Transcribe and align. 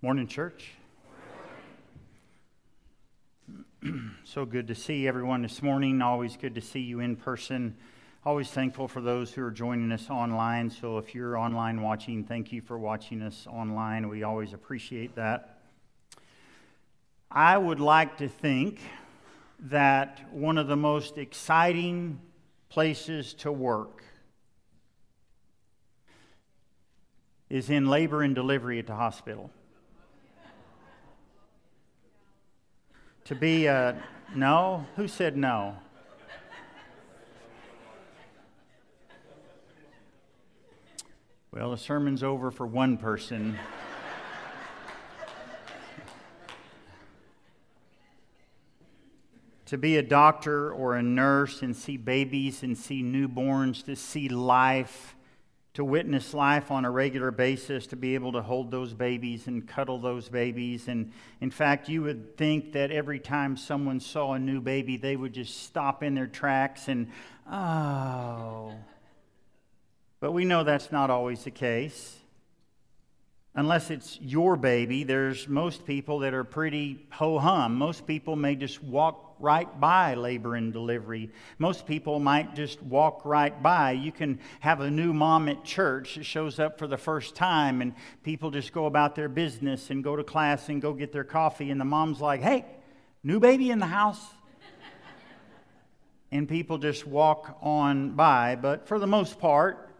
Morning, 0.00 0.28
church. 0.28 0.74
so 4.24 4.44
good 4.44 4.68
to 4.68 4.74
see 4.76 5.08
everyone 5.08 5.42
this 5.42 5.60
morning. 5.60 6.00
Always 6.00 6.36
good 6.36 6.54
to 6.54 6.60
see 6.60 6.78
you 6.78 7.00
in 7.00 7.16
person. 7.16 7.76
Always 8.24 8.48
thankful 8.48 8.86
for 8.86 9.00
those 9.00 9.32
who 9.32 9.42
are 9.42 9.50
joining 9.50 9.90
us 9.90 10.08
online. 10.08 10.70
So 10.70 10.98
if 10.98 11.16
you're 11.16 11.36
online 11.36 11.82
watching, 11.82 12.22
thank 12.22 12.52
you 12.52 12.62
for 12.62 12.78
watching 12.78 13.22
us 13.22 13.48
online. 13.50 14.08
We 14.08 14.22
always 14.22 14.52
appreciate 14.52 15.16
that. 15.16 15.58
I 17.28 17.58
would 17.58 17.80
like 17.80 18.18
to 18.18 18.28
think 18.28 18.78
that 19.58 20.32
one 20.32 20.58
of 20.58 20.68
the 20.68 20.76
most 20.76 21.18
exciting 21.18 22.20
places 22.68 23.34
to 23.34 23.50
work 23.50 24.04
is 27.50 27.68
in 27.68 27.88
labor 27.88 28.22
and 28.22 28.36
delivery 28.36 28.78
at 28.78 28.86
the 28.86 28.94
hospital. 28.94 29.50
To 33.28 33.34
be 33.34 33.66
a 33.66 33.94
no? 34.34 34.86
Who 34.96 35.06
said 35.06 35.36
no? 35.36 35.76
Well, 41.52 41.72
the 41.72 41.76
sermon's 41.76 42.22
over 42.22 42.50
for 42.50 42.66
one 42.66 42.96
person. 42.96 43.58
to 49.66 49.76
be 49.76 49.98
a 49.98 50.02
doctor 50.02 50.72
or 50.72 50.96
a 50.96 51.02
nurse 51.02 51.60
and 51.60 51.76
see 51.76 51.98
babies 51.98 52.62
and 52.62 52.78
see 52.78 53.02
newborns, 53.02 53.84
to 53.84 53.94
see 53.94 54.30
life 54.30 55.14
to 55.78 55.84
witness 55.84 56.34
life 56.34 56.72
on 56.72 56.84
a 56.84 56.90
regular 56.90 57.30
basis, 57.30 57.86
to 57.86 57.94
be 57.94 58.16
able 58.16 58.32
to 58.32 58.42
hold 58.42 58.68
those 58.68 58.92
babies 58.92 59.46
and 59.46 59.68
cuddle 59.68 60.00
those 60.00 60.28
babies. 60.28 60.88
And 60.88 61.12
in 61.40 61.52
fact, 61.52 61.88
you 61.88 62.02
would 62.02 62.36
think 62.36 62.72
that 62.72 62.90
every 62.90 63.20
time 63.20 63.56
someone 63.56 64.00
saw 64.00 64.32
a 64.32 64.40
new 64.40 64.60
baby, 64.60 64.96
they 64.96 65.14
would 65.14 65.32
just 65.32 65.62
stop 65.62 66.02
in 66.02 66.16
their 66.16 66.26
tracks 66.26 66.88
and, 66.88 67.06
oh. 67.48 68.72
But 70.18 70.32
we 70.32 70.44
know 70.44 70.64
that's 70.64 70.90
not 70.90 71.10
always 71.10 71.44
the 71.44 71.52
case. 71.52 72.16
Unless 73.58 73.90
it's 73.90 74.20
your 74.20 74.56
baby, 74.56 75.02
there's 75.02 75.48
most 75.48 75.84
people 75.84 76.20
that 76.20 76.32
are 76.32 76.44
pretty 76.44 77.04
ho 77.10 77.40
hum. 77.40 77.74
Most 77.74 78.06
people 78.06 78.36
may 78.36 78.54
just 78.54 78.80
walk 78.84 79.34
right 79.40 79.80
by 79.80 80.14
labor 80.14 80.54
and 80.54 80.72
delivery. 80.72 81.32
Most 81.58 81.84
people 81.84 82.20
might 82.20 82.54
just 82.54 82.80
walk 82.80 83.22
right 83.24 83.60
by. 83.60 83.90
You 83.90 84.12
can 84.12 84.38
have 84.60 84.80
a 84.80 84.88
new 84.88 85.12
mom 85.12 85.48
at 85.48 85.64
church 85.64 86.14
that 86.14 86.22
shows 86.22 86.60
up 86.60 86.78
for 86.78 86.86
the 86.86 86.96
first 86.96 87.34
time, 87.34 87.82
and 87.82 87.94
people 88.22 88.52
just 88.52 88.72
go 88.72 88.86
about 88.86 89.16
their 89.16 89.28
business 89.28 89.90
and 89.90 90.04
go 90.04 90.14
to 90.14 90.22
class 90.22 90.68
and 90.68 90.80
go 90.80 90.92
get 90.92 91.10
their 91.10 91.24
coffee, 91.24 91.72
and 91.72 91.80
the 91.80 91.84
mom's 91.84 92.20
like, 92.20 92.40
hey, 92.40 92.64
new 93.24 93.40
baby 93.40 93.72
in 93.72 93.80
the 93.80 93.86
house. 93.86 94.24
and 96.30 96.48
people 96.48 96.78
just 96.78 97.08
walk 97.08 97.58
on 97.60 98.10
by. 98.10 98.54
But 98.54 98.86
for 98.86 99.00
the 99.00 99.08
most 99.08 99.40
part, 99.40 99.90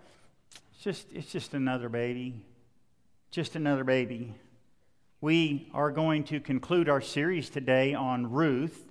it's 0.75 0.84
just, 0.84 1.12
it's 1.12 1.33
just 1.33 1.55
another 1.55 1.89
baby. 1.89 2.36
Just 3.30 3.56
another 3.56 3.84
baby. 3.84 4.34
We 5.20 5.68
are 5.74 5.90
going 5.90 6.24
to 6.24 6.40
conclude 6.40 6.88
our 6.88 7.02
series 7.02 7.50
today 7.50 7.92
on 7.92 8.32
Ruth. 8.32 8.90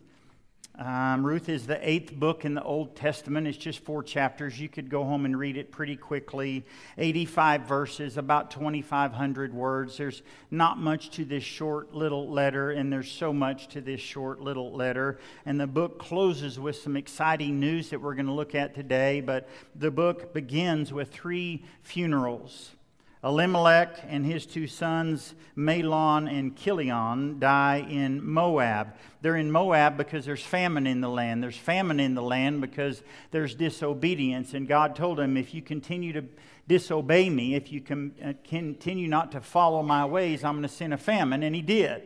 Um, 0.78 1.26
Ruth 1.26 1.50
is 1.50 1.66
the 1.66 1.80
eighth 1.82 2.14
book 2.14 2.46
in 2.46 2.54
the 2.54 2.62
Old 2.62 2.96
Testament. 2.96 3.48
It's 3.48 3.58
just 3.58 3.80
four 3.80 4.04
chapters. 4.04 4.60
You 4.60 4.70
could 4.70 4.92
go 4.92 5.04
home 5.04 5.26
and 5.26 5.40
read 5.40 5.58
it 5.58 5.72
pretty 5.72 5.96
quickly. 5.96 6.64
85 7.00 7.64
verses, 7.64 8.16
about 8.16 8.52
2,500 8.52 9.56
words. 9.56 9.98
There's 9.98 10.22
not 10.52 10.78
much 10.78 11.10
to 11.12 11.26
this 11.26 11.44
short 11.44 11.96
little 11.96 12.30
letter, 12.30 12.70
and 12.70 12.94
there's 12.94 13.10
so 13.10 13.34
much 13.34 13.70
to 13.70 13.82
this 13.82 14.02
short 14.02 14.40
little 14.40 14.72
letter. 14.72 15.18
And 15.48 15.60
the 15.60 15.66
book 15.66 15.98
closes 15.98 16.60
with 16.60 16.76
some 16.76 16.96
exciting 16.96 17.60
news 17.60 17.90
that 17.90 18.00
we're 18.00 18.14
going 18.14 18.28
to 18.28 18.34
look 18.34 18.54
at 18.54 18.76
today. 18.76 19.20
But 19.20 19.50
the 19.74 19.90
book 19.90 20.32
begins 20.32 20.94
with 20.94 21.12
three 21.12 21.66
funerals. 21.82 22.76
Elimelech 23.24 23.98
and 24.08 24.26
his 24.26 24.46
two 24.46 24.68
sons, 24.68 25.34
Mahlon 25.56 26.30
and 26.32 26.56
Chilion, 26.56 27.40
die 27.40 27.86
in 27.90 28.24
Moab. 28.24 28.96
They're 29.22 29.38
in 29.38 29.52
Moab 29.52 29.98
because 29.98 30.26
there's 30.26 30.44
famine 30.44 30.86
in 30.86 31.02
the 31.02 31.10
land. 31.10 31.42
There's 31.42 31.58
famine 31.58 32.00
in 32.00 32.14
the 32.14 32.22
land 32.22 32.62
because 32.62 33.02
there's 33.32 33.56
disobedience. 33.56 34.54
And 34.54 34.68
God 34.68 34.96
told 34.96 35.18
them, 35.18 35.36
if 35.36 35.54
you 35.54 35.62
continue 35.62 36.14
to 36.14 36.24
disobey 36.68 37.30
me, 37.30 37.56
if 37.56 37.72
you 37.72 37.82
uh, 38.24 38.34
continue 38.44 39.08
not 39.08 39.32
to 39.32 39.42
follow 39.42 39.82
my 39.82 40.06
ways, 40.06 40.44
I'm 40.44 40.54
going 40.54 40.64
to 40.64 40.70
send 40.70 40.94
a 40.94 40.98
famine. 40.98 41.42
And 41.42 41.56
he 41.56 41.62
did. 41.62 42.04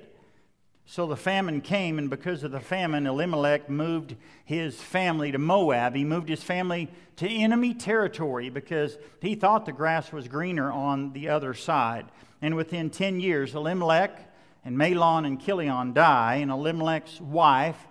So 0.85 1.07
the 1.07 1.15
famine 1.15 1.61
came, 1.61 1.97
and 1.99 2.09
because 2.09 2.43
of 2.43 2.51
the 2.51 2.59
famine, 2.59 3.07
Elimelech 3.07 3.69
moved 3.69 4.15
his 4.43 4.79
family 4.81 5.31
to 5.31 5.37
Moab. 5.37 5.95
He 5.95 6.03
moved 6.03 6.27
his 6.27 6.43
family 6.43 6.89
to 7.17 7.29
enemy 7.29 7.73
territory 7.73 8.49
because 8.49 8.97
he 9.21 9.35
thought 9.35 9.65
the 9.65 9.71
grass 9.71 10.11
was 10.11 10.27
greener 10.27 10.71
on 10.71 11.13
the 11.13 11.29
other 11.29 11.53
side. 11.53 12.07
And 12.41 12.55
within 12.55 12.89
10 12.89 13.19
years, 13.19 13.55
Elimelech 13.55 14.33
and 14.65 14.77
Mahlon 14.77 15.25
and 15.25 15.41
Chilion 15.41 15.93
die, 15.93 16.35
and 16.35 16.51
Elimelech's 16.51 17.21
wife, 17.21 17.87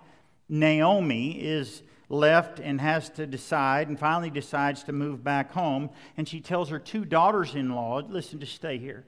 Naomi, 0.47 1.31
is 1.41 1.81
left 2.07 2.59
and 2.59 2.79
has 2.81 3.09
to 3.11 3.25
decide 3.25 3.87
and 3.87 3.97
finally 3.97 4.29
decides 4.29 4.83
to 4.83 4.91
move 4.91 5.23
back 5.23 5.53
home. 5.53 5.89
And 6.17 6.27
she 6.27 6.41
tells 6.41 6.69
her 6.69 6.77
two 6.77 7.05
daughters 7.05 7.55
in 7.55 7.73
law, 7.73 8.01
listen, 8.07 8.39
just 8.39 8.55
stay 8.55 8.77
here 8.77 9.05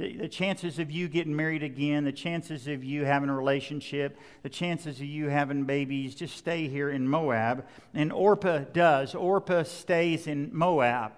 the, 0.00 0.28
chances 0.28 0.78
of 0.78 0.90
you 0.90 1.08
getting 1.08 1.36
married 1.36 1.62
again, 1.62 2.04
the 2.04 2.12
chances 2.12 2.66
of 2.66 2.82
you 2.82 3.04
having 3.04 3.28
a 3.28 3.36
relationship, 3.36 4.18
the 4.42 4.48
chances 4.48 4.96
of 4.96 5.04
you 5.04 5.28
having 5.28 5.64
babies, 5.64 6.14
just 6.14 6.36
stay 6.36 6.68
here 6.68 6.88
in 6.88 7.06
Moab. 7.06 7.66
And 7.92 8.12
Orpah 8.12 8.60
does. 8.72 9.14
Orpah 9.14 9.64
stays 9.64 10.26
in 10.26 10.50
Moab. 10.52 11.12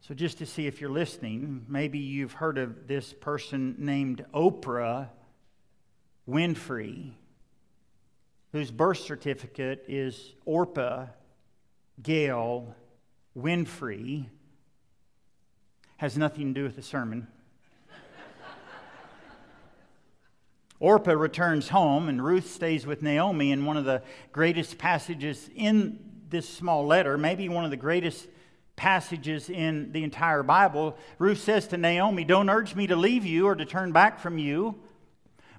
So, 0.00 0.14
just 0.14 0.38
to 0.38 0.46
see 0.46 0.66
if 0.66 0.80
you're 0.80 0.90
listening, 0.90 1.64
maybe 1.68 1.98
you've 1.98 2.32
heard 2.32 2.58
of 2.58 2.88
this 2.88 3.12
person 3.12 3.76
named 3.78 4.24
Oprah 4.34 5.10
Winfrey, 6.28 7.12
whose 8.50 8.72
birth 8.72 8.98
certificate 8.98 9.84
is 9.86 10.34
Orpah 10.44 11.06
Gail 12.02 12.74
Winfrey 13.38 14.26
has 16.00 16.16
nothing 16.16 16.54
to 16.54 16.60
do 16.60 16.64
with 16.64 16.76
the 16.76 16.82
sermon. 16.82 17.26
Orpah 20.78 21.12
returns 21.12 21.68
home, 21.68 22.08
and 22.08 22.24
Ruth 22.24 22.50
stays 22.50 22.86
with 22.86 23.02
Naomi. 23.02 23.52
And 23.52 23.66
one 23.66 23.76
of 23.76 23.84
the 23.84 24.02
greatest 24.32 24.78
passages 24.78 25.50
in 25.54 25.98
this 26.30 26.48
small 26.48 26.86
letter, 26.86 27.18
maybe 27.18 27.50
one 27.50 27.66
of 27.66 27.70
the 27.70 27.76
greatest 27.76 28.28
passages 28.76 29.50
in 29.50 29.92
the 29.92 30.02
entire 30.02 30.42
Bible, 30.42 30.96
Ruth 31.18 31.42
says 31.42 31.66
to 31.66 31.76
Naomi, 31.76 32.24
Don't 32.24 32.48
urge 32.48 32.74
me 32.74 32.86
to 32.86 32.96
leave 32.96 33.26
you 33.26 33.46
or 33.46 33.54
to 33.54 33.66
turn 33.66 33.92
back 33.92 34.20
from 34.20 34.38
you. 34.38 34.76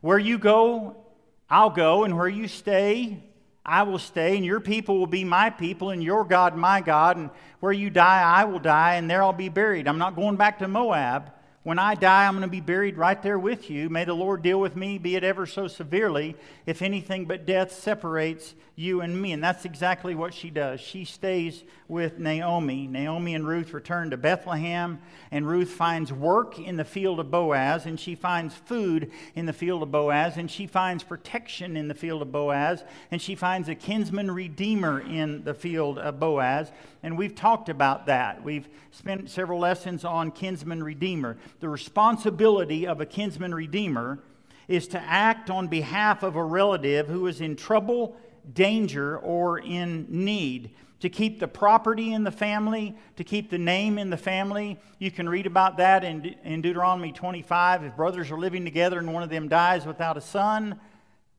Where 0.02 0.18
you 0.18 0.40
go, 0.40 1.06
I'll 1.52 1.70
go, 1.70 2.04
and 2.04 2.18
where 2.18 2.28
you 2.28 2.48
stay, 2.48 3.22
I 3.66 3.84
will 3.84 4.00
stay, 4.00 4.36
and 4.36 4.46
your 4.46 4.60
people 4.60 4.98
will 4.98 5.08
be 5.08 5.24
my 5.24 5.50
people, 5.50 5.92
and 5.92 6.04
your 6.04 6.26
God 6.26 6.56
my 6.56 6.82
God. 6.82 7.18
And 7.18 7.30
where 7.60 7.72
you 7.72 7.90
die, 7.90 8.22
I 8.22 8.46
will 8.46 8.60
die, 8.60 8.96
and 8.96 9.10
there 9.10 9.22
I'll 9.22 9.34
be 9.34 9.50
buried. 9.50 9.88
I'm 9.88 10.00
not 10.00 10.16
going 10.16 10.36
back 10.36 10.60
to 10.60 10.68
Moab. 10.68 11.32
When 11.64 11.78
I 11.78 11.94
die, 11.94 12.26
I'm 12.26 12.34
going 12.34 12.42
to 12.42 12.48
be 12.48 12.60
buried 12.60 12.98
right 12.98 13.22
there 13.22 13.38
with 13.38 13.70
you. 13.70 13.88
May 13.88 14.04
the 14.04 14.16
Lord 14.16 14.42
deal 14.42 14.60
with 14.60 14.76
me, 14.76 14.98
be 14.98 15.16
it 15.16 15.24
ever 15.24 15.46
so 15.46 15.68
severely, 15.68 16.36
if 16.66 16.82
anything 16.82 17.26
but 17.26 17.46
death 17.46 17.72
separates 17.72 18.56
you 18.76 19.02
and 19.02 19.22
me. 19.22 19.32
And 19.32 19.44
that's 19.44 19.64
exactly 19.64 20.16
what 20.16 20.34
she 20.34 20.50
does. 20.50 20.80
She 20.80 21.06
stays 21.06 21.64
with 21.88 22.18
Naomi. 22.18 22.88
Naomi 22.88 23.36
and 23.36 23.48
Ruth 23.48 23.74
return 23.74 24.10
to 24.10 24.18
Bethlehem, 24.18 25.00
and 25.30 25.48
Ruth 25.48 25.70
finds 25.70 26.12
work 26.12 26.58
in 26.58 26.78
the 26.78 26.86
field 26.86 27.20
of 27.20 27.30
Boaz, 27.30 27.86
and 27.86 28.00
she 28.00 28.16
finds 28.16 28.56
food 28.56 29.12
in 29.36 29.46
the 29.46 29.54
field 29.54 29.84
of 29.84 29.92
Boaz, 29.92 30.38
and 30.38 30.50
she 30.50 30.66
finds 30.66 31.04
protection 31.04 31.78
in 31.78 31.88
the 31.88 31.94
field 31.94 32.24
of 32.24 32.32
Boaz, 32.32 32.84
and 33.12 33.22
she 33.22 33.36
finds 33.36 33.70
a 33.70 33.76
kinsman 33.76 34.32
redeemer 34.32 35.00
in 35.00 35.44
the 35.44 35.54
field 35.54 36.00
of 36.00 36.20
Boaz. 36.20 36.72
And 37.04 37.18
we've 37.18 37.36
talked 37.36 37.70
about 37.70 38.06
that. 38.08 38.44
We've 38.44 38.70
spent 38.92 39.30
several 39.30 39.60
lessons 39.60 40.06
on 40.06 40.32
kinsman 40.32 40.84
redeemer. 40.84 41.38
The 41.60 41.70
responsibility 41.70 42.88
of 42.88 43.02
a 43.02 43.06
kinsman 43.06 43.54
redeemer 43.54 44.20
is 44.68 44.88
to 44.90 45.00
act 45.00 45.50
on 45.50 45.68
behalf 45.68 46.24
of 46.24 46.36
a 46.36 46.44
relative 46.44 47.08
who 47.08 47.28
is 47.28 47.42
in 47.42 47.56
trouble 47.56 48.16
danger 48.54 49.18
or 49.18 49.60
in 49.60 50.08
need. 50.10 50.72
To 51.02 51.10
keep 51.10 51.40
the 51.40 51.48
property 51.48 52.14
in 52.14 52.24
the 52.24 52.32
family, 52.32 52.96
to 53.16 53.24
keep 53.24 53.50
the 53.50 53.58
name 53.58 53.98
in 53.98 54.12
the 54.12 54.18
family. 54.18 54.80
You 55.00 55.10
can 55.10 55.28
read 55.28 55.48
about 55.48 55.78
that 55.78 56.04
in, 56.04 56.36
in 56.44 56.62
Deuteronomy 56.62 57.12
25. 57.12 57.84
If 57.84 57.96
brothers 57.96 58.30
are 58.30 58.38
living 58.38 58.64
together 58.64 59.00
and 59.00 59.12
one 59.12 59.24
of 59.24 59.30
them 59.30 59.48
dies 59.48 59.86
without 59.86 60.16
a 60.16 60.22
son, 60.22 60.80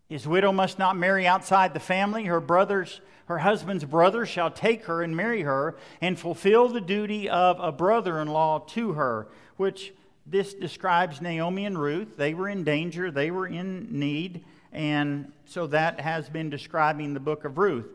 his 0.09 0.27
widow 0.27 0.53
must 0.53 0.79
not 0.79 0.97
marry 0.97 1.27
outside 1.27 1.73
the 1.73 1.81
family. 1.81 2.25
Her 2.25 2.41
brothers, 2.41 3.01
her 3.27 3.39
husband's 3.39 3.85
brother 3.85 4.27
shall 4.27 4.51
take 4.51 4.85
her 4.87 5.01
and 5.03 5.17
marry 5.17 5.43
her 5.43 5.77
and 6.01 6.19
fulfill 6.19 6.69
the 6.69 6.81
duty 6.81 7.31
of 7.31 7.59
a 7.61 7.71
brother 7.71 8.21
in 8.21 8.29
law 8.29 8.59
to 8.59 8.93
her, 8.93 9.29
which 9.57 9.95
this 10.27 10.55
describes 10.55 11.21
Naomi 11.21 11.67
and 11.67 11.79
Ruth. 11.79 12.17
They 12.17 12.35
were 12.35 12.49
in 12.49 12.65
danger, 12.65 13.11
they 13.11 13.31
were 13.31 13.47
in 13.47 13.89
need, 13.91 14.45
and 14.73 15.33
so 15.45 15.67
that 15.69 16.01
has 16.01 16.29
been 16.29 16.51
describing 16.51 17.15
the 17.15 17.21
book 17.21 17.45
of 17.45 17.59
Ruth. 17.59 17.87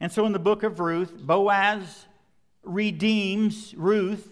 And 0.00 0.10
so 0.10 0.26
in 0.26 0.32
the 0.32 0.38
book 0.38 0.62
of 0.62 0.80
Ruth, 0.80 1.12
Boaz 1.16 2.06
redeems 2.62 3.74
Ruth 3.76 4.28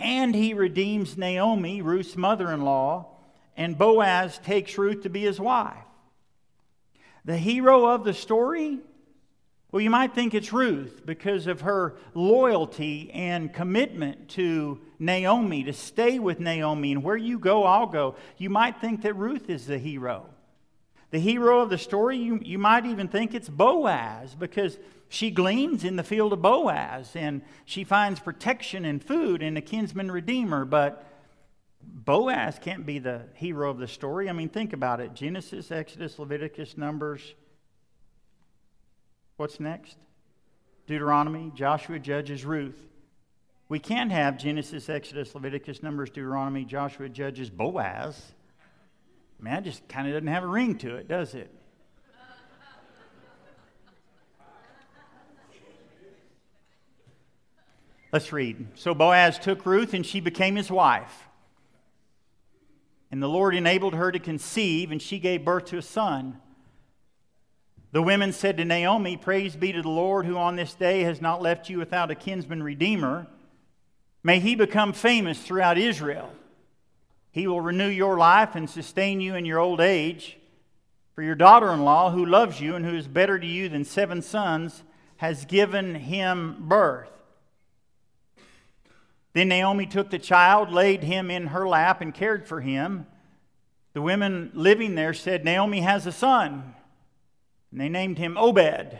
and 0.00 0.34
he 0.34 0.54
redeems 0.54 1.16
Naomi, 1.18 1.82
Ruth's 1.82 2.16
mother 2.16 2.50
in 2.50 2.62
law, 2.62 3.06
and 3.56 3.76
Boaz 3.76 4.38
takes 4.38 4.78
Ruth 4.78 5.02
to 5.02 5.10
be 5.10 5.22
his 5.22 5.38
wife. 5.38 5.76
The 7.24 7.36
hero 7.36 7.84
of 7.84 8.04
the 8.04 8.14
story? 8.14 8.78
Well, 9.72 9.80
you 9.80 9.90
might 9.90 10.14
think 10.14 10.34
it's 10.34 10.52
Ruth 10.52 11.02
because 11.06 11.46
of 11.46 11.60
her 11.60 11.94
loyalty 12.14 13.10
and 13.12 13.52
commitment 13.52 14.28
to 14.30 14.80
Naomi, 14.98 15.62
to 15.64 15.72
stay 15.72 16.18
with 16.18 16.40
Naomi, 16.40 16.92
and 16.92 17.04
where 17.04 17.16
you 17.16 17.38
go, 17.38 17.64
I'll 17.64 17.86
go. 17.86 18.16
You 18.36 18.50
might 18.50 18.80
think 18.80 19.02
that 19.02 19.14
Ruth 19.14 19.48
is 19.48 19.66
the 19.66 19.78
hero. 19.78 20.26
The 21.10 21.20
hero 21.20 21.60
of 21.60 21.70
the 21.70 21.78
story, 21.78 22.16
you, 22.18 22.40
you 22.42 22.58
might 22.58 22.84
even 22.86 23.08
think 23.08 23.34
it's 23.34 23.48
Boaz 23.48 24.34
because 24.34 24.78
she 25.08 25.30
gleans 25.30 25.84
in 25.84 25.96
the 25.96 26.04
field 26.04 26.32
of 26.32 26.42
Boaz 26.42 27.16
and 27.16 27.42
she 27.64 27.82
finds 27.82 28.20
protection 28.20 28.84
and 28.84 29.02
food 29.02 29.42
in 29.42 29.56
a 29.56 29.60
kinsman 29.60 30.10
redeemer. 30.10 30.64
But 30.64 31.04
Boaz 31.82 32.58
can't 32.60 32.86
be 32.86 33.00
the 33.00 33.22
hero 33.34 33.70
of 33.70 33.78
the 33.78 33.88
story. 33.88 34.28
I 34.28 34.32
mean, 34.32 34.48
think 34.48 34.72
about 34.72 35.00
it 35.00 35.14
Genesis, 35.14 35.72
Exodus, 35.72 36.18
Leviticus, 36.18 36.76
Numbers. 36.76 37.34
What's 39.40 39.58
next? 39.58 39.96
Deuteronomy, 40.86 41.50
Joshua, 41.54 41.98
Judges, 41.98 42.44
Ruth. 42.44 42.78
We 43.70 43.78
can't 43.78 44.12
have 44.12 44.36
Genesis, 44.36 44.90
Exodus, 44.90 45.34
Leviticus, 45.34 45.82
Numbers, 45.82 46.10
Deuteronomy, 46.10 46.66
Joshua, 46.66 47.08
Judges, 47.08 47.48
Boaz. 47.48 48.32
I 49.40 49.42
mean, 49.42 49.64
just 49.64 49.88
kind 49.88 50.06
of 50.06 50.12
doesn't 50.12 50.26
have 50.26 50.42
a 50.42 50.46
ring 50.46 50.76
to 50.80 50.96
it, 50.96 51.08
does 51.08 51.34
it? 51.34 51.50
Let's 58.12 58.30
read. 58.34 58.66
So 58.74 58.92
Boaz 58.92 59.38
took 59.38 59.64
Ruth, 59.64 59.94
and 59.94 60.04
she 60.04 60.20
became 60.20 60.54
his 60.54 60.70
wife. 60.70 61.30
And 63.10 63.22
the 63.22 63.28
Lord 63.28 63.54
enabled 63.54 63.94
her 63.94 64.12
to 64.12 64.18
conceive, 64.18 64.92
and 64.92 65.00
she 65.00 65.18
gave 65.18 65.46
birth 65.46 65.64
to 65.68 65.78
a 65.78 65.82
son. 65.82 66.36
The 67.92 68.02
women 68.02 68.32
said 68.32 68.56
to 68.58 68.64
Naomi, 68.64 69.16
Praise 69.16 69.56
be 69.56 69.72
to 69.72 69.82
the 69.82 69.88
Lord, 69.88 70.24
who 70.24 70.36
on 70.36 70.56
this 70.56 70.74
day 70.74 71.02
has 71.02 71.20
not 71.20 71.42
left 71.42 71.68
you 71.68 71.78
without 71.78 72.10
a 72.10 72.14
kinsman 72.14 72.62
redeemer. 72.62 73.26
May 74.22 74.38
he 74.38 74.54
become 74.54 74.92
famous 74.92 75.40
throughout 75.40 75.76
Israel. 75.76 76.30
He 77.32 77.46
will 77.46 77.60
renew 77.60 77.88
your 77.88 78.16
life 78.16 78.54
and 78.54 78.70
sustain 78.70 79.20
you 79.20 79.34
in 79.34 79.44
your 79.44 79.58
old 79.58 79.80
age. 79.80 80.36
For 81.14 81.22
your 81.22 81.34
daughter 81.34 81.70
in 81.72 81.84
law, 81.84 82.10
who 82.10 82.24
loves 82.24 82.60
you 82.60 82.76
and 82.76 82.84
who 82.84 82.94
is 82.94 83.08
better 83.08 83.38
to 83.38 83.46
you 83.46 83.68
than 83.68 83.84
seven 83.84 84.22
sons, 84.22 84.84
has 85.16 85.44
given 85.44 85.94
him 85.96 86.56
birth. 86.60 87.10
Then 89.32 89.48
Naomi 89.48 89.86
took 89.86 90.10
the 90.10 90.18
child, 90.18 90.72
laid 90.72 91.02
him 91.02 91.30
in 91.30 91.48
her 91.48 91.68
lap, 91.68 92.00
and 92.00 92.14
cared 92.14 92.46
for 92.46 92.60
him. 92.60 93.06
The 93.92 94.02
women 94.02 94.50
living 94.54 94.94
there 94.94 95.14
said, 95.14 95.44
Naomi 95.44 95.80
has 95.80 96.06
a 96.06 96.12
son. 96.12 96.74
And 97.70 97.80
they 97.80 97.88
named 97.88 98.18
him 98.18 98.36
Obed. 98.36 98.98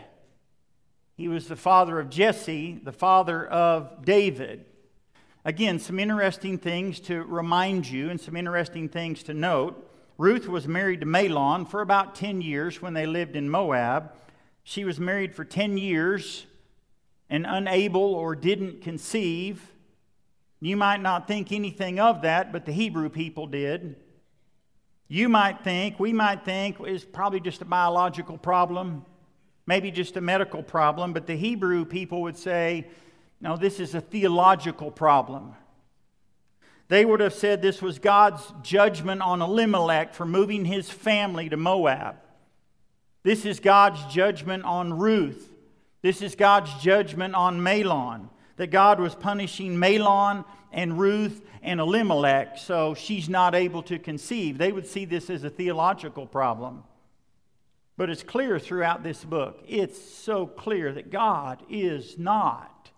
He 1.15 1.27
was 1.27 1.47
the 1.47 1.55
father 1.55 1.99
of 1.99 2.09
Jesse, 2.09 2.79
the 2.83 2.91
father 2.91 3.45
of 3.45 4.05
David. 4.05 4.65
Again, 5.43 5.79
some 5.79 5.99
interesting 5.99 6.57
things 6.57 6.99
to 7.01 7.23
remind 7.23 7.89
you 7.89 8.09
and 8.09 8.19
some 8.19 8.35
interesting 8.35 8.89
things 8.89 9.23
to 9.23 9.33
note. 9.33 9.87
Ruth 10.17 10.47
was 10.47 10.67
married 10.67 11.01
to 11.01 11.05
Mahlon 11.05 11.67
for 11.67 11.81
about 11.81 12.15
10 12.15 12.41
years 12.41 12.81
when 12.81 12.93
they 12.93 13.05
lived 13.05 13.35
in 13.35 13.49
Moab. 13.49 14.13
She 14.63 14.85
was 14.85 14.99
married 14.99 15.35
for 15.35 15.43
10 15.43 15.77
years 15.77 16.45
and 17.29 17.45
unable 17.47 18.13
or 18.13 18.35
didn't 18.35 18.81
conceive. 18.81 19.71
You 20.59 20.77
might 20.77 21.01
not 21.01 21.27
think 21.27 21.51
anything 21.51 21.99
of 21.99 22.21
that, 22.21 22.51
but 22.51 22.65
the 22.65 22.71
Hebrew 22.71 23.09
people 23.09 23.47
did. 23.47 23.95
You 25.11 25.27
might 25.27 25.61
think, 25.61 25.99
we 25.99 26.13
might 26.13 26.45
think, 26.45 26.77
it's 26.79 27.03
probably 27.03 27.41
just 27.41 27.61
a 27.61 27.65
biological 27.65 28.37
problem, 28.37 29.05
maybe 29.67 29.91
just 29.91 30.15
a 30.15 30.21
medical 30.21 30.63
problem, 30.63 31.11
but 31.11 31.27
the 31.27 31.35
Hebrew 31.35 31.83
people 31.83 32.21
would 32.21 32.37
say, 32.37 32.87
no, 33.41 33.57
this 33.57 33.81
is 33.81 33.93
a 33.93 33.99
theological 33.99 34.89
problem. 34.89 35.53
They 36.87 37.03
would 37.03 37.19
have 37.19 37.33
said 37.33 37.61
this 37.61 37.81
was 37.81 37.99
God's 37.99 38.53
judgment 38.61 39.21
on 39.21 39.41
Elimelech 39.41 40.13
for 40.13 40.25
moving 40.25 40.63
his 40.63 40.89
family 40.89 41.49
to 41.49 41.57
Moab. 41.57 42.15
This 43.23 43.43
is 43.43 43.59
God's 43.59 44.01
judgment 44.05 44.63
on 44.63 44.97
Ruth. 44.97 45.51
This 46.01 46.21
is 46.21 46.35
God's 46.35 46.73
judgment 46.75 47.35
on 47.35 47.59
Mahlon 47.59 48.29
that 48.61 48.67
God 48.67 48.99
was 48.99 49.15
punishing 49.15 49.75
Mahlon 49.75 50.45
and 50.71 50.99
Ruth 50.99 51.43
and 51.63 51.79
Elimelech, 51.79 52.59
so 52.59 52.93
she's 52.93 53.27
not 53.27 53.55
able 53.55 53.81
to 53.81 53.97
conceive. 53.97 54.59
They 54.59 54.71
would 54.71 54.85
see 54.85 55.05
this 55.05 55.31
as 55.31 55.43
a 55.43 55.49
theological 55.49 56.27
problem. 56.27 56.83
But 57.97 58.11
it's 58.11 58.21
clear 58.21 58.59
throughout 58.59 59.01
this 59.01 59.25
book, 59.25 59.63
it's 59.67 59.99
so 59.99 60.45
clear 60.45 60.93
that 60.93 61.09
God 61.09 61.63
is 61.71 62.19
not 62.19 62.91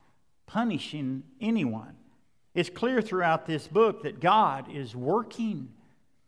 punishing 0.48 1.24
anyone. 1.40 1.96
It's 2.54 2.70
clear 2.70 3.02
throughout 3.02 3.46
this 3.46 3.66
book 3.66 4.04
that 4.04 4.20
God 4.20 4.70
is 4.70 4.94
working. 4.94 5.70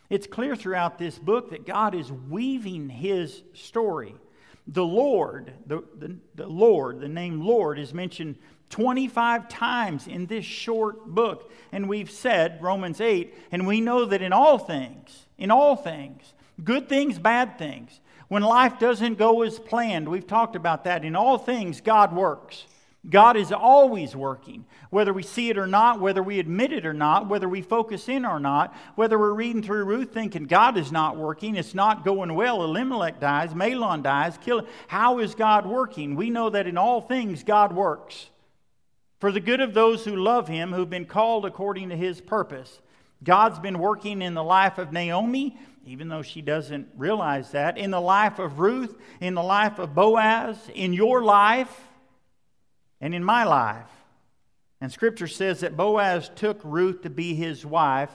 It's 0.10 0.28
clear 0.28 0.56
throughout 0.56 0.98
this 0.98 1.20
book 1.20 1.50
that 1.50 1.66
God 1.66 1.94
is 1.94 2.10
weaving 2.10 2.88
his 2.88 3.44
story. 3.54 4.16
The 4.68 4.86
Lord, 4.86 5.54
the, 5.68 5.84
the, 5.98 6.18
the 6.36 6.48
Lord, 6.48 7.00
the 7.00 7.08
name 7.08 7.42
Lord 7.42 7.78
is 7.78 7.94
mentioned 7.94 8.36
25 8.70 9.48
times 9.48 10.08
in 10.08 10.26
this 10.26 10.46
short 10.46 11.06
book. 11.06 11.52
And 11.72 11.88
we've 11.88 12.10
said, 12.10 12.62
Romans 12.62 13.00
8, 13.00 13.34
and 13.52 13.68
we 13.68 13.82
know 13.82 14.06
that 14.06 14.22
in 14.22 14.34
all 14.34 14.58
things, 14.58 15.26
in 15.38 15.52
all 15.52 15.76
things, 15.76 16.34
good 16.64 16.90
things, 16.90 17.20
bad 17.20 17.58
things, 17.58 18.00
when 18.28 18.42
life 18.42 18.80
doesn't 18.80 19.18
go 19.18 19.44
as 19.44 19.60
planned, 19.60 20.10
we've 20.10 20.26
talked 20.26 20.56
about 20.56 20.86
that. 20.86 21.06
In 21.06 21.16
all 21.16 21.38
things, 21.38 21.80
God 21.82 22.14
works. 22.16 22.66
God 23.10 23.38
is 23.38 23.52
always 23.52 24.16
working, 24.16 24.66
whether 24.90 25.13
we 25.13 25.24
see 25.24 25.50
it 25.50 25.57
or 25.57 25.68
not, 25.68 26.00
whether 26.00 26.24
we 26.24 26.40
admit 26.40 26.74
it 26.74 26.86
or 26.86 26.94
not, 26.94 27.30
whether 27.30 27.48
we 27.48 27.62
focus 27.62 28.10
in 28.10 28.25
or 28.25 28.40
not, 28.40 28.74
whether 28.96 29.19
we're 29.19 29.34
reading 29.34 29.62
through 29.62 29.86
Ruth 29.86 30.12
thinking 30.12 30.46
God 30.46 30.78
is 30.78 30.92
not 30.92 31.18
working, 31.18 31.56
it's 31.56 31.76
not 31.76 32.04
going 32.04 32.33
well, 32.33 32.64
Elimelech 32.64 33.19
dies, 33.19 33.54
Mahlon 33.54 34.02
dies, 34.02 34.38
kill. 34.38 34.66
How 34.88 35.19
is 35.19 35.35
God 35.35 35.66
working? 35.66 36.16
We 36.16 36.30
know 36.30 36.50
that 36.50 36.68
in 36.68 36.78
all 36.78 37.02
things 37.02 37.44
God 37.44 37.74
works 37.74 38.30
for 39.19 39.31
the 39.31 39.40
good 39.40 39.62
of 39.62 39.74
those 39.74 40.06
who 40.06 40.16
love 40.16 40.47
him, 40.47 40.74
who've 40.74 40.90
been 40.90 41.06
called 41.06 41.45
according 41.45 41.90
to 41.90 41.95
his 41.95 42.21
purpose. 42.21 42.80
God's 43.24 43.59
been 43.59 43.80
working 43.80 44.21
in 44.21 44.33
the 44.33 44.44
life 44.44 44.78
of 44.78 44.92
Naomi, 44.92 45.57
even 45.85 46.09
though 46.09 46.21
she 46.21 46.42
doesn't 46.42 46.88
realize 46.97 47.52
that, 47.52 47.78
in 47.78 47.92
the 47.92 48.02
life 48.02 48.40
of 48.40 48.59
Ruth, 48.59 48.95
in 49.21 49.35
the 49.35 49.44
life 49.44 49.80
of 49.80 49.95
Boaz, 49.95 50.57
in 50.74 50.94
your 50.94 51.24
life, 51.24 51.88
and 53.02 53.14
in 53.14 53.23
my 53.23 53.44
life. 53.44 53.90
And 54.81 54.92
scripture 54.92 55.28
says 55.28 55.61
that 55.61 55.78
Boaz 55.78 56.30
took 56.35 56.59
Ruth 56.64 57.02
to 57.04 57.09
be 57.09 57.33
his 57.33 57.66
wife, 57.66 58.11